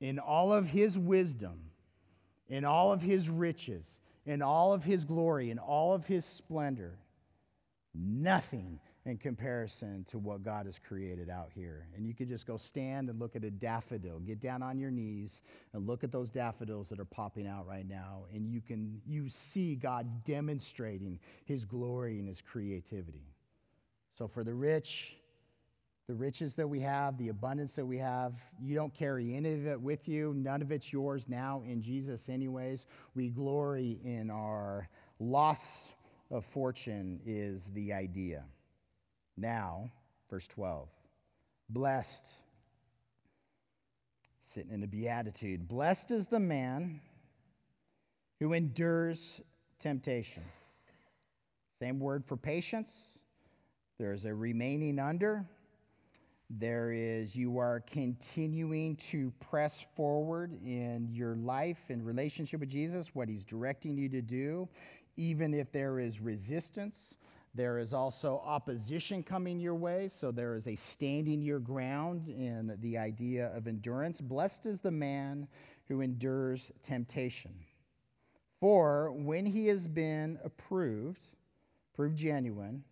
[0.00, 1.58] in all of his wisdom,
[2.48, 3.86] in all of his riches,
[4.26, 6.98] in all of his glory, in all of his splendor,
[7.94, 11.88] nothing in comparison to what God has created out here.
[11.96, 14.20] And you could just go stand and look at a daffodil.
[14.20, 17.88] Get down on your knees and look at those daffodils that are popping out right
[17.88, 23.26] now and you can you see God demonstrating his glory and his creativity.
[24.14, 25.16] So for the rich,
[26.12, 28.34] the riches that we have, the abundance that we have.
[28.62, 30.34] You don't carry any of it with you.
[30.36, 32.84] None of it's yours now in Jesus, anyways.
[33.14, 35.94] We glory in our loss
[36.30, 38.44] of fortune, is the idea.
[39.38, 39.90] Now,
[40.28, 40.86] verse 12.
[41.70, 42.28] Blessed,
[44.42, 47.00] sitting in a beatitude, blessed is the man
[48.38, 49.40] who endures
[49.78, 50.42] temptation.
[51.80, 52.92] Same word for patience.
[53.98, 55.46] There's a remaining under.
[56.58, 63.14] There is, you are continuing to press forward in your life in relationship with Jesus,
[63.14, 64.68] what he's directing you to do,
[65.16, 67.14] even if there is resistance.
[67.54, 72.76] There is also opposition coming your way, so there is a standing your ground in
[72.80, 74.20] the idea of endurance.
[74.20, 75.48] Blessed is the man
[75.88, 77.52] who endures temptation.
[78.60, 81.28] For when he has been approved,
[81.94, 82.84] proved genuine,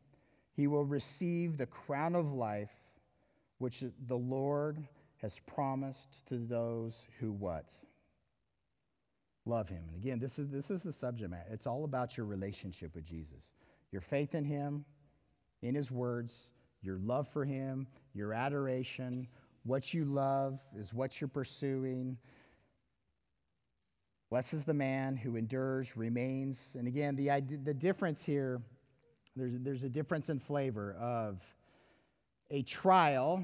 [0.56, 2.70] he will receive the crown of life
[3.60, 4.78] which the Lord
[5.18, 7.66] has promised to those who what?
[9.44, 9.84] Love him.
[9.86, 11.50] And again, this is, this is the subject matter.
[11.52, 13.44] It's all about your relationship with Jesus.
[13.92, 14.86] Your faith in him,
[15.60, 16.34] in his words,
[16.80, 19.28] your love for him, your adoration,
[19.64, 22.16] what you love is what you're pursuing.
[24.30, 26.76] Blessed is the man who endures, remains.
[26.78, 27.28] And again, the,
[27.62, 28.62] the difference here,
[29.36, 31.42] there's, there's a difference in flavor of
[32.50, 33.42] a trial,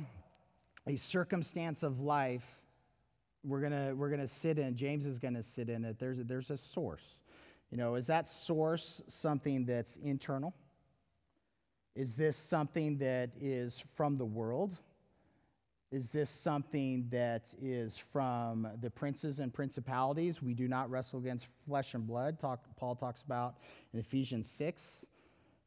[0.86, 2.44] a circumstance of life,
[3.44, 4.76] we're gonna we're gonna sit in.
[4.76, 5.98] James is gonna sit in it.
[5.98, 7.16] There's a, there's a source.
[7.70, 10.54] You know, is that source something that's internal?
[11.94, 14.76] Is this something that is from the world?
[15.92, 20.42] Is this something that is from the princes and principalities?
[20.42, 22.40] We do not wrestle against flesh and blood.
[22.40, 23.54] Talk, Paul talks about
[23.94, 25.06] in Ephesians 6.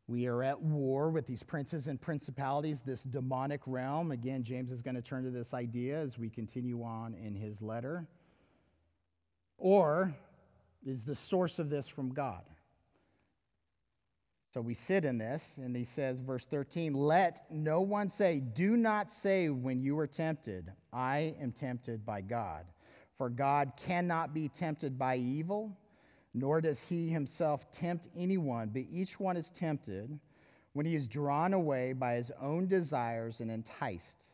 [0.10, 4.12] We are at war with these princes and principalities, this demonic realm.
[4.12, 7.62] Again, James is going to turn to this idea as we continue on in his
[7.62, 8.08] letter.
[9.60, 10.12] Or
[10.84, 12.42] is the source of this from God?
[14.52, 18.78] So we sit in this, and he says, verse 13, let no one say, Do
[18.78, 22.66] not say when you are tempted, I am tempted by God.
[23.16, 25.78] For God cannot be tempted by evil
[26.34, 30.20] nor does he himself tempt anyone, but each one is tempted
[30.74, 34.26] when he is drawn away by his own desires and enticed.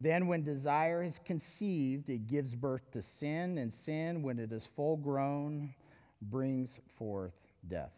[0.00, 4.66] Then, when desire is conceived, it gives birth to sin, and sin, when it is
[4.66, 5.74] full grown,
[6.22, 7.32] brings forth
[7.68, 7.92] death.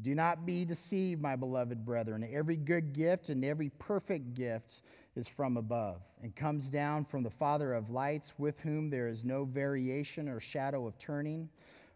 [0.00, 2.26] Do not be deceived, my beloved brethren.
[2.32, 4.82] Every good gift and every perfect gift
[5.14, 9.24] is from above and comes down from the Father of lights, with whom there is
[9.24, 11.48] no variation or shadow of turning.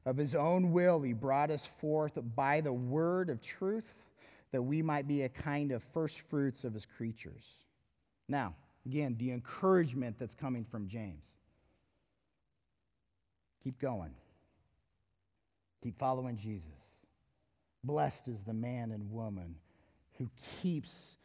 [0.06, 3.92] Of his own will, he brought us forth by the word of truth
[4.52, 7.44] that we might be a kind of first fruits of his creatures.
[8.28, 8.54] Now,
[8.86, 11.24] again, the encouragement that's coming from James.
[13.64, 14.14] Keep going,
[15.82, 16.68] keep following Jesus.
[17.82, 19.56] Blessed is the man and woman
[20.18, 20.30] who
[20.62, 21.16] keeps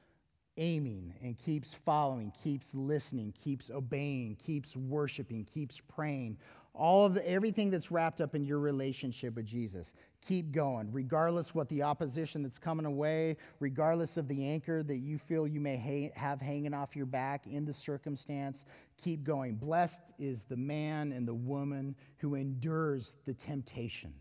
[0.57, 6.37] aiming and keeps following, keeps listening, keeps obeying, keeps worshiping, keeps praying
[6.73, 9.93] all of the, everything that's wrapped up in your relationship with Jesus.
[10.25, 15.17] Keep going, regardless what the opposition that's coming away, regardless of the anchor that you
[15.17, 18.65] feel you may ha- have hanging off your back in the circumstance.
[19.03, 19.55] Keep going.
[19.55, 24.13] Blessed is the man and the woman who endures the temptation.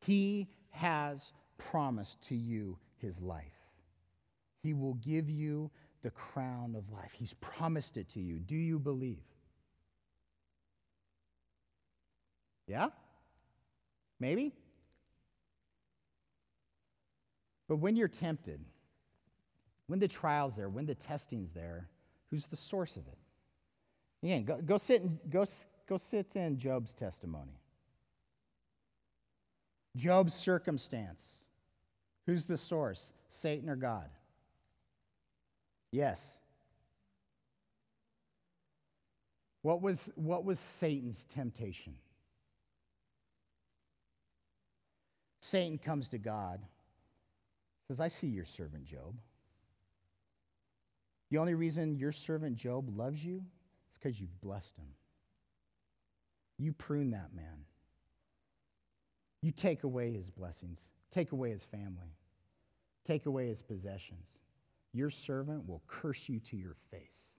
[0.00, 3.44] He has promised to you his life.
[4.62, 5.70] He will give you
[6.02, 7.10] the crown of life.
[7.12, 8.38] He's promised it to you.
[8.38, 9.29] Do you believe?
[12.70, 12.90] Yeah?
[14.20, 14.52] Maybe?
[17.66, 18.60] But when you're tempted,
[19.88, 21.88] when the trial's there, when the testing's there,
[22.30, 23.18] who's the source of it?
[24.22, 25.44] Again, go, go, sit, in, go,
[25.88, 27.58] go sit in Job's testimony.
[29.96, 31.24] Job's circumstance.
[32.26, 33.12] Who's the source?
[33.30, 34.10] Satan or God?
[35.90, 36.24] Yes.
[39.62, 41.94] What was, what was Satan's temptation?
[45.40, 46.60] Satan comes to God,
[47.88, 49.16] says, I see your servant Job.
[51.30, 53.42] The only reason your servant Job loves you
[53.90, 54.88] is because you've blessed him.
[56.58, 57.64] You prune that man.
[59.40, 60.78] You take away his blessings,
[61.10, 62.14] take away his family,
[63.04, 64.26] take away his possessions.
[64.92, 67.34] Your servant will curse you to your face,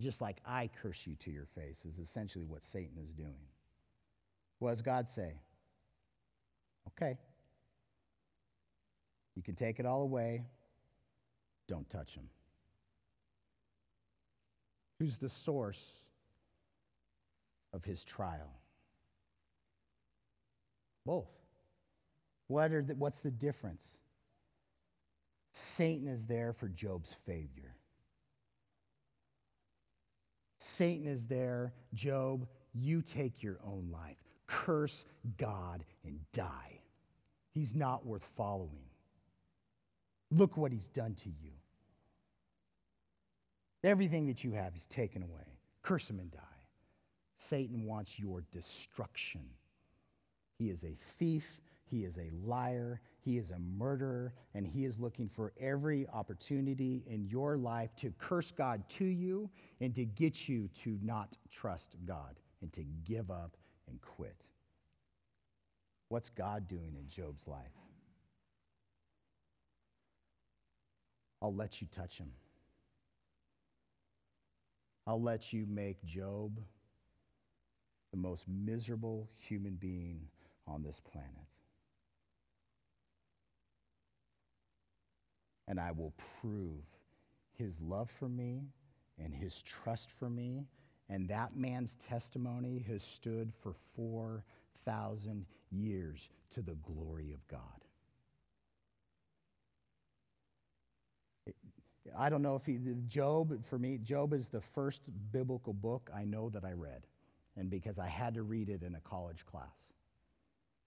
[0.00, 3.46] just like I curse you to your face, is essentially what Satan is doing.
[4.60, 5.34] What does God say?
[6.88, 7.16] Okay.
[9.34, 10.42] You can take it all away.
[11.68, 12.28] Don't touch him.
[14.98, 15.82] Who's the source
[17.72, 18.52] of his trial?
[21.06, 21.30] Both.
[22.48, 23.86] What are the, what's the difference?
[25.52, 27.76] Satan is there for Job's failure.
[30.56, 34.16] Satan is there, Job, you take your own life.
[34.46, 35.04] Curse
[35.36, 36.77] God and die.
[37.58, 38.86] He's not worth following.
[40.30, 41.50] Look what he's done to you.
[43.82, 45.58] Everything that you have, he's taken away.
[45.82, 46.38] Curse him and die.
[47.36, 49.40] Satan wants your destruction.
[50.56, 55.00] He is a thief, he is a liar, he is a murderer, and he is
[55.00, 59.50] looking for every opportunity in your life to curse God to you
[59.80, 63.56] and to get you to not trust God and to give up
[63.88, 64.44] and quit.
[66.08, 67.60] What's God doing in Job's life?
[71.42, 72.30] I'll let you touch him.
[75.06, 76.60] I'll let you make Job
[78.10, 80.20] the most miserable human being
[80.66, 81.28] on this planet.
[85.66, 86.84] And I will prove
[87.52, 88.62] his love for me
[89.22, 90.66] and his trust for me.
[91.10, 94.44] And that man's testimony has stood for
[94.84, 97.60] 4,000 years to the glory of God.
[102.16, 106.24] I don't know if he, Job, for me, Job is the first biblical book I
[106.24, 107.02] know that I read
[107.56, 109.66] and because I had to read it in a college class.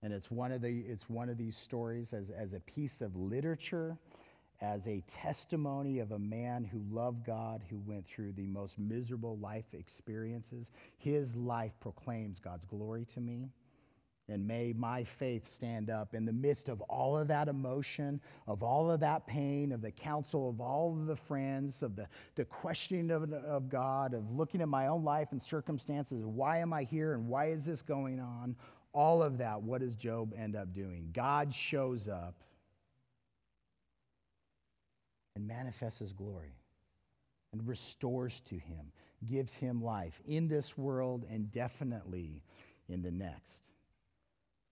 [0.04, 3.16] And it's one of, the, it's one of these stories as, as a piece of
[3.16, 3.98] literature,
[4.62, 9.38] as a testimony of a man who loved God, who went through the most miserable
[9.38, 10.72] life experiences.
[10.98, 13.50] His life proclaims God's glory to me.
[14.32, 18.64] And may my faith stand up in the midst of all of that emotion, of
[18.64, 22.46] all of that pain, of the counsel of all of the friends, of the, the
[22.46, 26.26] questioning of, of God, of looking at my own life and circumstances.
[26.26, 28.56] Why am I here and why is this going on?
[28.94, 31.10] All of that, what does Job end up doing?
[31.14, 32.36] God shows up
[35.36, 36.56] and manifests his glory
[37.52, 38.92] and restores to him,
[39.26, 42.42] gives him life in this world and definitely
[42.88, 43.71] in the next.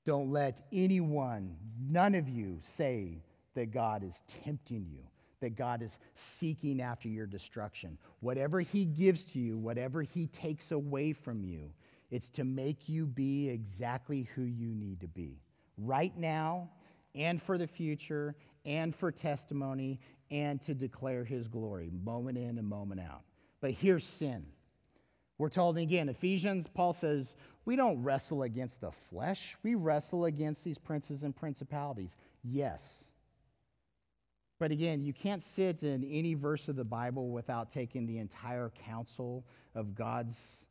[0.10, 1.56] Don't let anyone,
[1.88, 3.22] none of you, say
[3.54, 5.04] that God is tempting you,
[5.40, 7.96] that God is seeking after your destruction.
[8.20, 11.72] Whatever He gives to you, whatever He takes away from you,
[12.10, 15.44] it's to make you be exactly who you need to be
[15.78, 16.72] right now
[17.14, 18.36] and for the future
[18.66, 20.00] and for testimony
[20.32, 23.22] and to declare His glory, moment in and moment out.
[23.62, 24.44] But here's sin.
[25.38, 27.36] We're told again, Ephesians, Paul says,
[27.70, 32.16] we don't wrestle against the flesh, we wrestle against these princes and principalities.
[32.44, 32.82] Yes.
[34.58, 38.72] But again, you can't sit in any verse of the Bible without taking the entire
[38.88, 39.46] counsel
[39.76, 40.66] of God's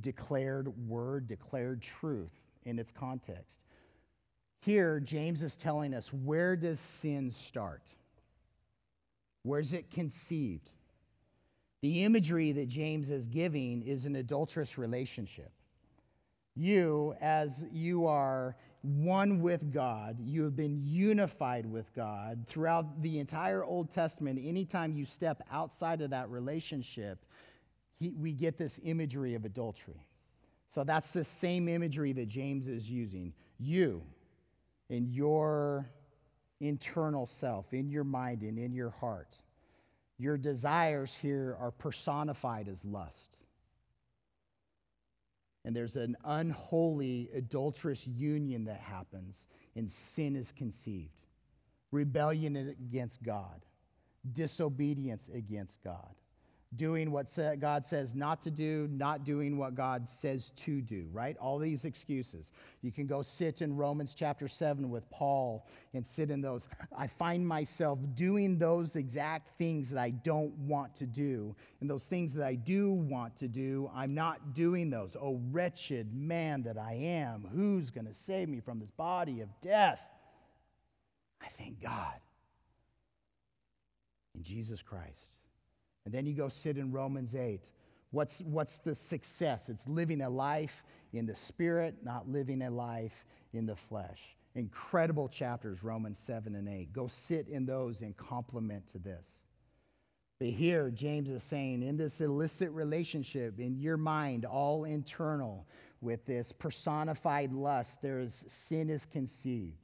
[0.00, 3.62] declared word, declared truth in its context.
[4.58, 7.94] Here, James is telling us where does sin start?
[9.44, 10.72] Where's it conceived?
[11.82, 15.52] The imagery that James is giving is an adulterous relationship.
[16.56, 23.18] You, as you are one with God, you have been unified with God throughout the
[23.18, 24.38] entire Old Testament.
[24.42, 27.24] Anytime you step outside of that relationship,
[27.98, 30.06] he, we get this imagery of adultery.
[30.66, 33.32] So that's the same imagery that James is using.
[33.58, 34.02] You,
[34.90, 35.88] in your
[36.60, 39.38] internal self, in your mind, and in your heart
[40.18, 43.36] your desires here are personified as lust.
[45.64, 49.46] And there's an unholy, adulterous union that happens,
[49.76, 51.26] and sin is conceived.
[51.90, 53.64] Rebellion against God,
[54.32, 56.14] disobedience against God
[56.76, 57.28] doing what
[57.60, 61.36] God says not to do, not doing what God says to do, right?
[61.38, 62.52] All these excuses.
[62.82, 66.66] You can go sit in Romans chapter 7 with Paul and sit in those.
[66.96, 71.54] I find myself doing those exact things that I don't want to do.
[71.80, 75.16] And those things that I do want to do, I'm not doing those.
[75.20, 79.48] Oh, wretched man that I am, who's going to save me from this body of
[79.60, 80.00] death?
[81.42, 82.14] I thank God
[84.34, 85.33] in Jesus Christ.
[86.04, 87.70] And then you go sit in Romans 8.
[88.10, 89.68] What's, what's the success?
[89.68, 94.36] It's living a life in the spirit, not living a life in the flesh.
[94.54, 96.92] Incredible chapters, Romans 7 and 8.
[96.92, 99.26] Go sit in those in complement to this.
[100.38, 105.66] But here, James is saying, in this illicit relationship, in your mind, all internal,
[106.00, 109.83] with this personified lust, there is sin is conceived.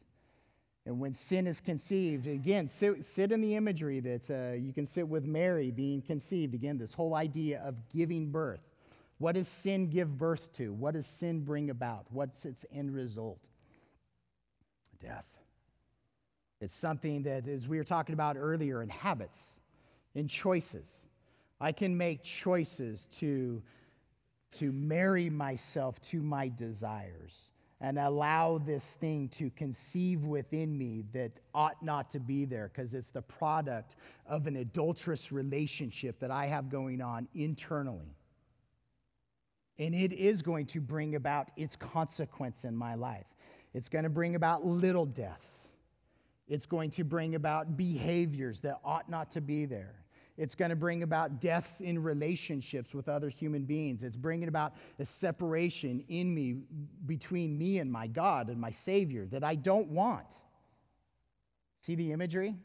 [0.90, 4.84] And when sin is conceived, again, sit, sit in the imagery that uh, you can
[4.84, 6.52] sit with Mary being conceived.
[6.52, 8.58] Again, this whole idea of giving birth.
[9.18, 10.72] What does sin give birth to?
[10.72, 12.06] What does sin bring about?
[12.10, 13.38] What's its end result?
[15.00, 15.28] Death.
[16.60, 19.38] It's something that, as we were talking about earlier, in habits,
[20.16, 20.90] in choices.
[21.60, 23.62] I can make choices to,
[24.56, 27.49] to marry myself to my desires
[27.80, 32.92] and allow this thing to conceive within me that ought not to be there because
[32.92, 38.14] it's the product of an adulterous relationship that I have going on internally.
[39.78, 43.24] And it is going to bring about its consequence in my life.
[43.72, 45.68] It's going to bring about little deaths.
[46.48, 49.94] It's going to bring about behaviors that ought not to be there.
[50.40, 54.02] It's going to bring about deaths in relationships with other human beings.
[54.02, 56.62] It's bringing about a separation in me
[57.04, 60.32] between me and my God and my Savior that I don't want.
[61.80, 62.56] See the imagery?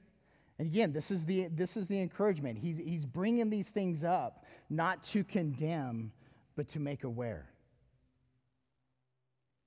[0.57, 2.57] And again, this is the, this is the encouragement.
[2.57, 6.13] He's, he's bringing these things up not to condemn,
[6.55, 7.49] but to make aware.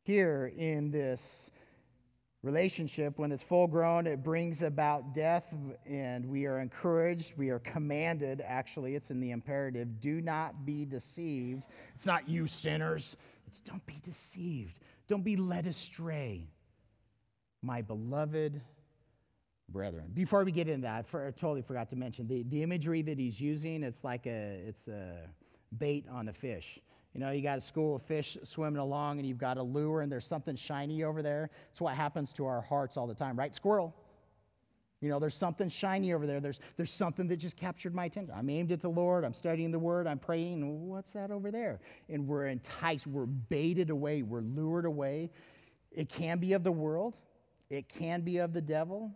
[0.04, 1.50] Here in this
[2.42, 5.54] relationship, when it's full grown, it brings about death,
[5.86, 10.84] and we are encouraged, we are commanded, actually, it's in the imperative do not be
[10.84, 11.66] deceived.
[11.94, 13.16] It's not you sinners,
[13.46, 14.78] it's don't be deceived,
[15.08, 16.48] don't be led astray.
[17.60, 18.60] My beloved
[19.68, 20.10] brethren.
[20.14, 23.18] Before we get into that, for, I totally forgot to mention the, the imagery that
[23.18, 23.82] he's using.
[23.82, 25.28] It's like a it's a
[25.76, 26.78] bait on a fish.
[27.14, 30.02] You know, you got a school of fish swimming along and you've got a lure
[30.02, 31.50] and there's something shiny over there.
[31.70, 33.54] It's what happens to our hearts all the time, right?
[33.54, 33.94] Squirrel.
[35.00, 36.40] You know, there's something shiny over there.
[36.40, 38.34] There's, there's something that just captured my attention.
[38.36, 39.24] I'm aimed at the Lord.
[39.24, 40.08] I'm studying the Word.
[40.08, 40.88] I'm praying.
[40.88, 41.80] What's that over there?
[42.08, 43.06] And we're enticed.
[43.06, 44.22] We're baited away.
[44.22, 45.30] We're lured away.
[45.92, 47.16] It can be of the world,
[47.70, 49.10] it can be of the devil,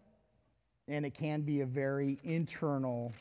[0.88, 3.12] and it can be a very internal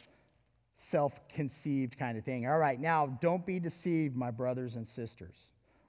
[0.82, 2.48] self conceived kind of thing.
[2.48, 5.36] All right, now don't be deceived, my brothers and sisters.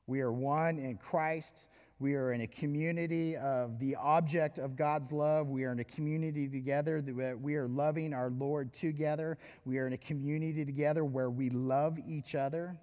[0.07, 1.67] We are one in Christ.
[1.99, 5.49] We are in a community of the object of God's love.
[5.49, 7.01] We are in a community together.
[7.01, 9.39] that We are loving our Lord together.
[9.65, 12.77] We are in a community together where we love each other.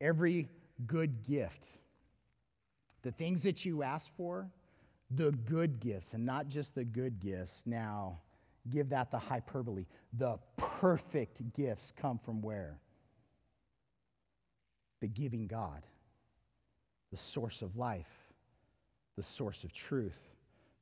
[0.00, 0.48] Every
[0.86, 1.66] good gift,
[3.02, 4.48] the things that you ask for,
[5.10, 7.62] the good gifts, and not just the good gifts.
[7.66, 8.20] Now,
[8.70, 9.86] give that the hyperbole.
[10.14, 12.78] The perfect gifts come from where?
[15.00, 15.82] The giving God,
[17.10, 18.32] the source of life,
[19.16, 20.18] the source of truth,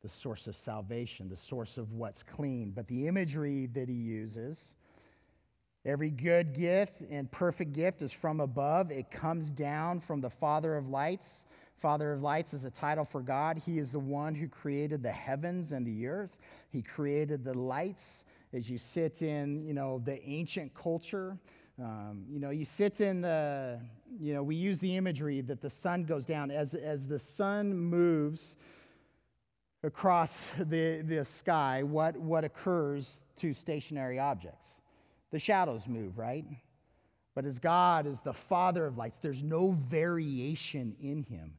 [0.02, 2.70] the source of salvation, the source of what's clean.
[2.70, 4.74] But the imagery that he uses,
[5.84, 10.76] every good gift and perfect gift is from above, it comes down from the Father
[10.76, 11.44] of lights
[11.80, 13.60] Father of lights is a title for God.
[13.64, 16.36] He is the one who created the heavens and the earth.
[16.68, 18.24] He created the lights.
[18.52, 21.38] As you sit in, you know, the ancient culture,
[21.78, 23.80] um, you know, you sit in the,
[24.20, 26.50] you know, we use the imagery that the sun goes down.
[26.50, 28.56] As, as the sun moves
[29.82, 34.66] across the, the sky, what, what occurs to stationary objects?
[35.30, 36.44] The shadows move, right?
[37.34, 41.54] But as God is the Father of lights, there's no variation in him.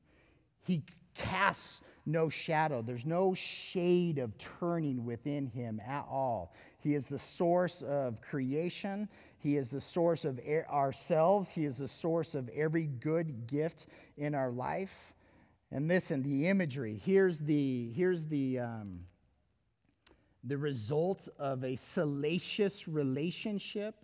[0.64, 0.84] He
[1.16, 2.82] casts no shadow.
[2.82, 6.54] There's no shade of turning within him at all.
[6.80, 9.08] He is the source of creation.
[9.38, 10.40] He is the source of
[10.70, 11.52] ourselves.
[11.52, 13.88] He is the source of every good gift
[14.18, 15.14] in our life.
[15.72, 17.00] And listen, the imagery.
[17.04, 19.00] Here's the here's the um,
[20.44, 23.96] the result of a salacious relationship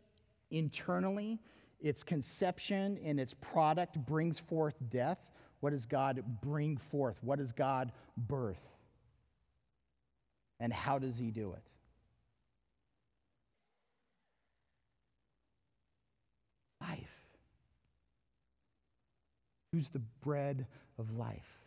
[0.51, 1.39] internally.
[1.81, 5.19] Its conception and its product brings forth death.
[5.59, 7.17] What does God bring forth?
[7.21, 8.63] What does God birth?
[10.59, 11.63] And how does He do it?
[16.81, 16.99] Life.
[19.71, 20.65] Who's the bread
[20.97, 21.59] of life?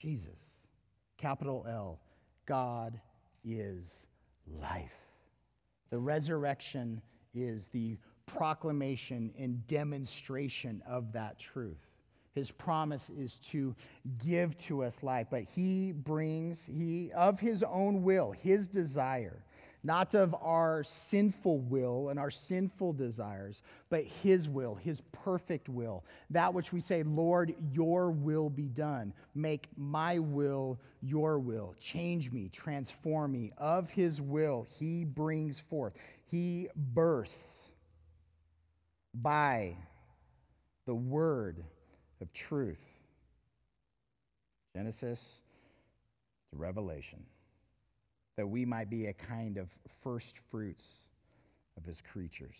[0.00, 0.38] Jesus.
[1.18, 2.00] Capital L.
[2.46, 3.00] God
[3.44, 4.06] is
[4.60, 4.94] life.
[5.90, 7.00] The resurrection
[7.34, 11.91] is the proclamation and demonstration of that truth.
[12.34, 13.74] His promise is to
[14.24, 19.44] give to us life, but he brings, he, of his own will, his desire,
[19.84, 26.04] not of our sinful will and our sinful desires, but his will, his perfect will.
[26.30, 29.12] That which we say, Lord, your will be done.
[29.34, 31.74] Make my will your will.
[31.80, 33.52] Change me, transform me.
[33.58, 35.92] Of his will, he brings forth,
[36.30, 37.68] he births
[39.12, 39.76] by
[40.86, 41.62] the word
[42.22, 42.82] of truth.
[44.76, 45.42] Genesis
[46.50, 47.22] to Revelation,
[48.38, 49.68] that we might be a kind of
[50.02, 50.84] first fruits
[51.76, 52.56] of his creatures.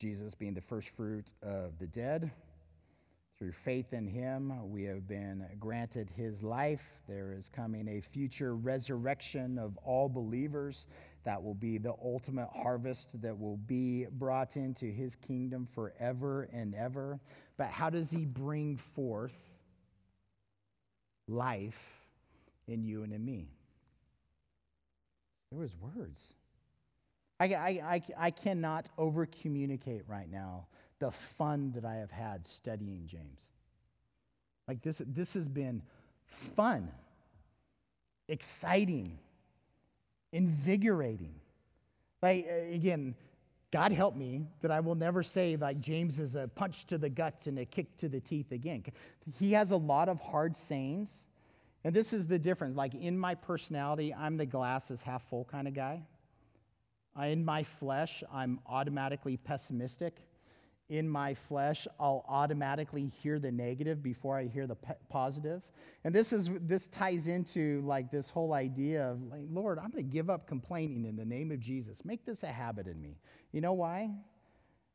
[0.00, 2.30] Jesus being the first fruit of the dead
[3.38, 7.00] Through faith in him, we have been granted his life.
[7.08, 10.86] There is coming a future resurrection of all believers
[11.24, 16.74] that will be the ultimate harvest that will be brought into his kingdom forever and
[16.76, 17.18] ever.
[17.62, 19.38] But how does he bring forth
[21.28, 21.78] life
[22.66, 23.52] in you and in me?
[25.52, 26.18] There was words.
[27.38, 30.66] I, I, I, I cannot over communicate right now
[30.98, 33.42] the fun that I have had studying James.
[34.66, 35.82] Like this, this has been
[36.56, 36.90] fun,
[38.28, 39.20] exciting,
[40.32, 41.36] invigorating.
[42.22, 43.14] Like, again,
[43.72, 47.08] God help me that I will never say like James is a punch to the
[47.08, 48.84] guts and a kick to the teeth again.
[49.38, 51.26] He has a lot of hard sayings.
[51.84, 52.76] And this is the difference.
[52.76, 56.02] Like in my personality, I'm the glasses half full kind of guy.
[57.20, 60.16] In my flesh, I'm automatically pessimistic
[60.88, 64.76] in my flesh, I'll automatically hear the negative before I hear the
[65.08, 65.62] positive.
[66.04, 70.04] And this is this ties into like this whole idea of like, Lord, I'm going
[70.04, 72.04] to give up complaining in the name of Jesus.
[72.04, 73.16] Make this a habit in me.
[73.52, 74.10] You know why?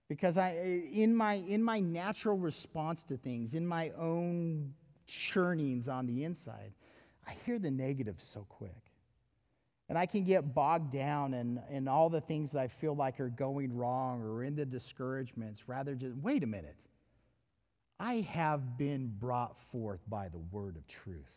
[0.10, 0.52] Because I
[0.92, 4.74] in my in my natural response to things, in my own
[5.08, 6.74] churnings on the inside,
[7.26, 8.87] I hear the negative so quick.
[9.90, 13.20] And I can get bogged down in, in all the things that I feel like
[13.20, 16.76] are going wrong or in the discouragements, rather just, wait a minute.
[18.00, 21.32] I have been brought forth by the word of truth.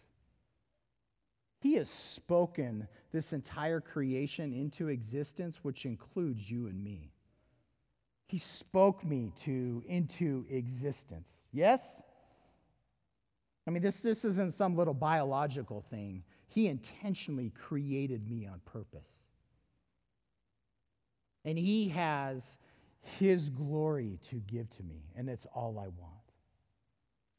[1.60, 7.12] He has spoken this entire creation into existence, which includes you and me.
[8.26, 11.44] He spoke me to into existence.
[11.52, 12.02] Yes?
[13.66, 16.24] I mean, this, this isn't some little biological thing.
[16.50, 19.08] He intentionally created me on purpose.
[21.44, 22.58] And He has
[23.18, 26.20] His glory to give to me, and it's all I want.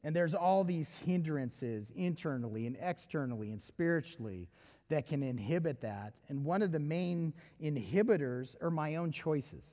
[0.02, 4.48] And there's all these hindrances internally and externally and spiritually
[4.88, 6.14] that can inhibit that.
[6.28, 9.64] And one of the main inhibitors are my own choices.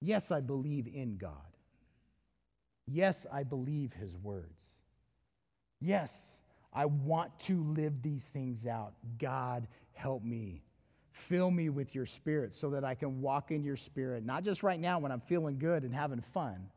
[0.00, 1.32] Yes, I believe in God.
[2.86, 4.62] Yes, I believe His words.
[5.80, 6.39] Yes,
[6.72, 8.92] I want to live these things out.
[9.18, 10.62] God, help me.
[11.12, 14.62] Fill me with your spirit so that I can walk in your spirit, not just
[14.62, 16.70] right now when I'm feeling good and having fun,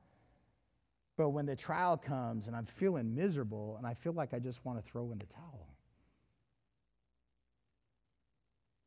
[1.16, 4.66] but when the trial comes and I'm feeling miserable and I feel like I just
[4.66, 5.68] want to throw in the towel.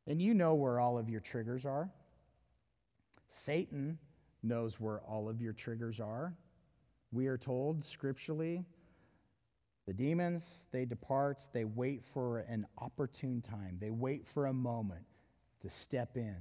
[0.08, 1.90] And you know where all of your triggers are.
[3.28, 3.98] Satan
[4.42, 6.34] knows where all of your triggers are.
[7.12, 8.64] We are told scripturally
[9.86, 15.04] the demons, they depart, they wait for an opportune time, they wait for a moment
[15.62, 16.36] to step in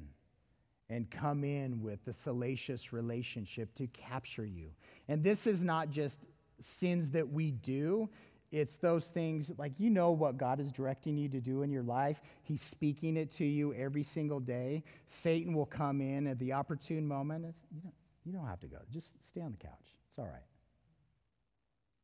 [0.90, 4.70] and come in with the salacious relationship to capture you.
[5.08, 6.22] And this is not just
[6.60, 8.10] sins that we do,
[8.52, 11.84] it's those things like you know what God is directing you to do in your
[11.84, 12.22] life.
[12.44, 14.84] He's speaking it to you every single day.
[15.08, 17.44] Satan will come in at the opportune moment.
[17.74, 17.94] you, don't,
[18.24, 19.98] you don't have to go, just stay on the couch.
[20.08, 20.44] It's all right.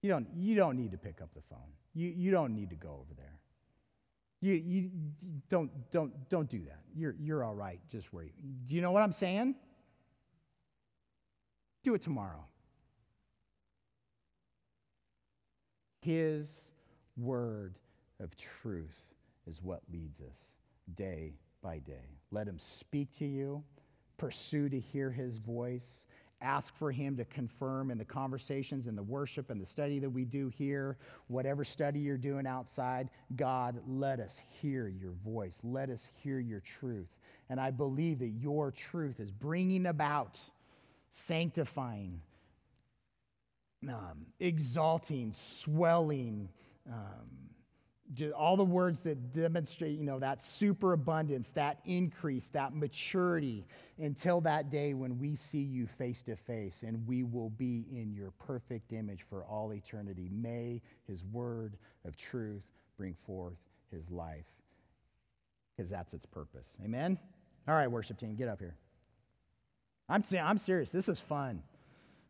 [0.01, 1.59] You don't, you don't need to pick up the phone.
[1.93, 3.39] You, you don't need to go over there.
[4.41, 4.89] You, you
[5.49, 6.79] don't, don't, don't do that.
[6.95, 8.31] You're, you're all right just where you.
[8.65, 9.55] Do you know what I'm saying?
[11.83, 12.43] Do it tomorrow.
[16.01, 16.61] His
[17.17, 17.77] word
[18.19, 18.99] of truth
[19.45, 20.37] is what leads us
[20.95, 22.17] day by day.
[22.31, 23.63] Let him speak to you,
[24.17, 26.05] pursue to hear his voice,
[26.41, 30.09] ask for Him to confirm in the conversations and the worship and the study that
[30.09, 35.59] we do here, whatever study you're doing outside, God, let us hear your voice.
[35.63, 37.19] Let us hear your truth.
[37.49, 40.39] And I believe that your truth is bringing about,
[41.11, 42.21] sanctifying,
[43.87, 46.49] um, exalting, swelling,
[46.87, 47.50] um,
[48.35, 53.65] all the words that demonstrate, you know, that superabundance, that increase, that maturity
[53.99, 58.11] until that day when we see you face to face and we will be in
[58.13, 60.29] your perfect image for all eternity.
[60.31, 62.65] May his word of truth
[62.97, 63.57] bring forth
[63.91, 64.45] his life
[65.75, 66.77] because that's its purpose.
[66.83, 67.17] Amen?
[67.67, 68.75] All right, worship team, get up here.
[70.09, 70.91] I'm, I'm serious.
[70.91, 71.63] This is fun.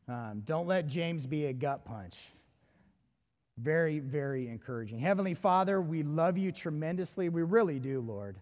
[0.07, 2.15] Um, don't let James be a gut punch.
[3.58, 4.99] Very, very encouraging.
[4.99, 7.30] Heavenly Father, we love you tremendously.
[7.30, 8.38] We really do, Lord.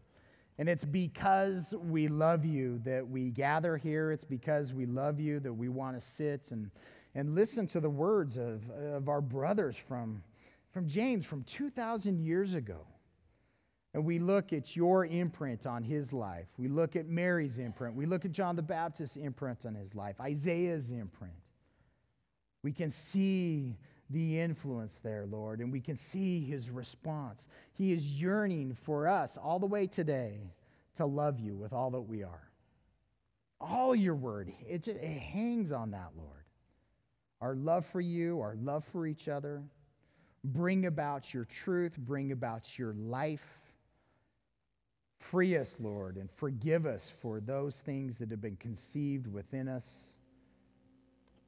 [0.59, 4.11] And it's because we love you that we gather here.
[4.11, 6.69] It's because we love you that we want to sit and,
[7.15, 10.21] and listen to the words of, of our brothers from,
[10.71, 12.85] from James from 2,000 years ago.
[13.93, 16.47] And we look at your imprint on his life.
[16.57, 17.95] We look at Mary's imprint.
[17.95, 21.33] We look at John the Baptist's imprint on his life, Isaiah's imprint.
[22.63, 23.77] We can see
[24.09, 27.47] the influence there, Lord, and we can see his response.
[27.73, 30.39] He is yearning for us all the way today
[30.97, 32.49] to love you with all that we are.
[33.61, 36.45] All your word, it, just, it hangs on that, Lord.
[37.41, 39.61] Our love for you, our love for each other.
[40.43, 43.59] Bring about your truth, bring about your life.
[45.19, 50.08] Free us, Lord, and forgive us for those things that have been conceived within us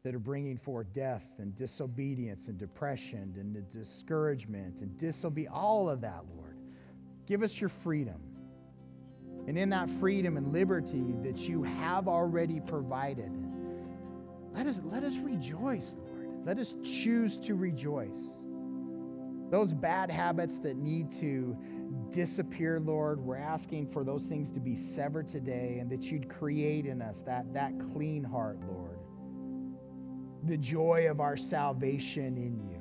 [0.04, 6.02] that are bringing forth death and disobedience and depression and discouragement and disobedience, all of
[6.02, 6.58] that, Lord.
[7.28, 8.20] Give us your freedom.
[9.47, 13.32] And in that freedom and liberty that you have already provided,
[14.54, 16.45] let us, let us rejoice, Lord.
[16.45, 18.18] Let us choose to rejoice.
[19.52, 21.56] Those bad habits that need to
[22.10, 26.86] disappear, Lord, we're asking for those things to be severed today and that you'd create
[26.86, 28.80] in us that, that clean heart, Lord
[30.43, 32.77] the joy of our salvation in you.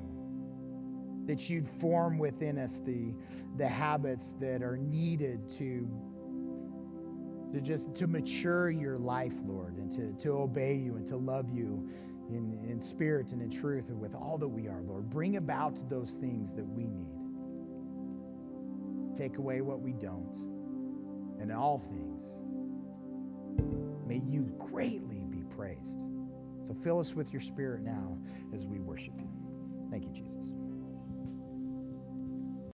[1.27, 3.13] That you'd form within us the,
[3.57, 5.87] the habits that are needed to,
[7.53, 11.49] to just to mature your life, Lord, and to, to obey you and to love
[11.49, 11.89] you
[12.29, 15.09] in, in spirit and in truth and with all that we are, Lord.
[15.09, 17.21] Bring about those things that we need.
[19.15, 20.35] Take away what we don't.
[21.39, 22.23] And in all things,
[24.07, 26.10] may you greatly be praised.
[26.71, 28.17] So fill us with your spirit now
[28.53, 29.27] as we worship you.
[29.89, 30.40] Thank you, Jesus.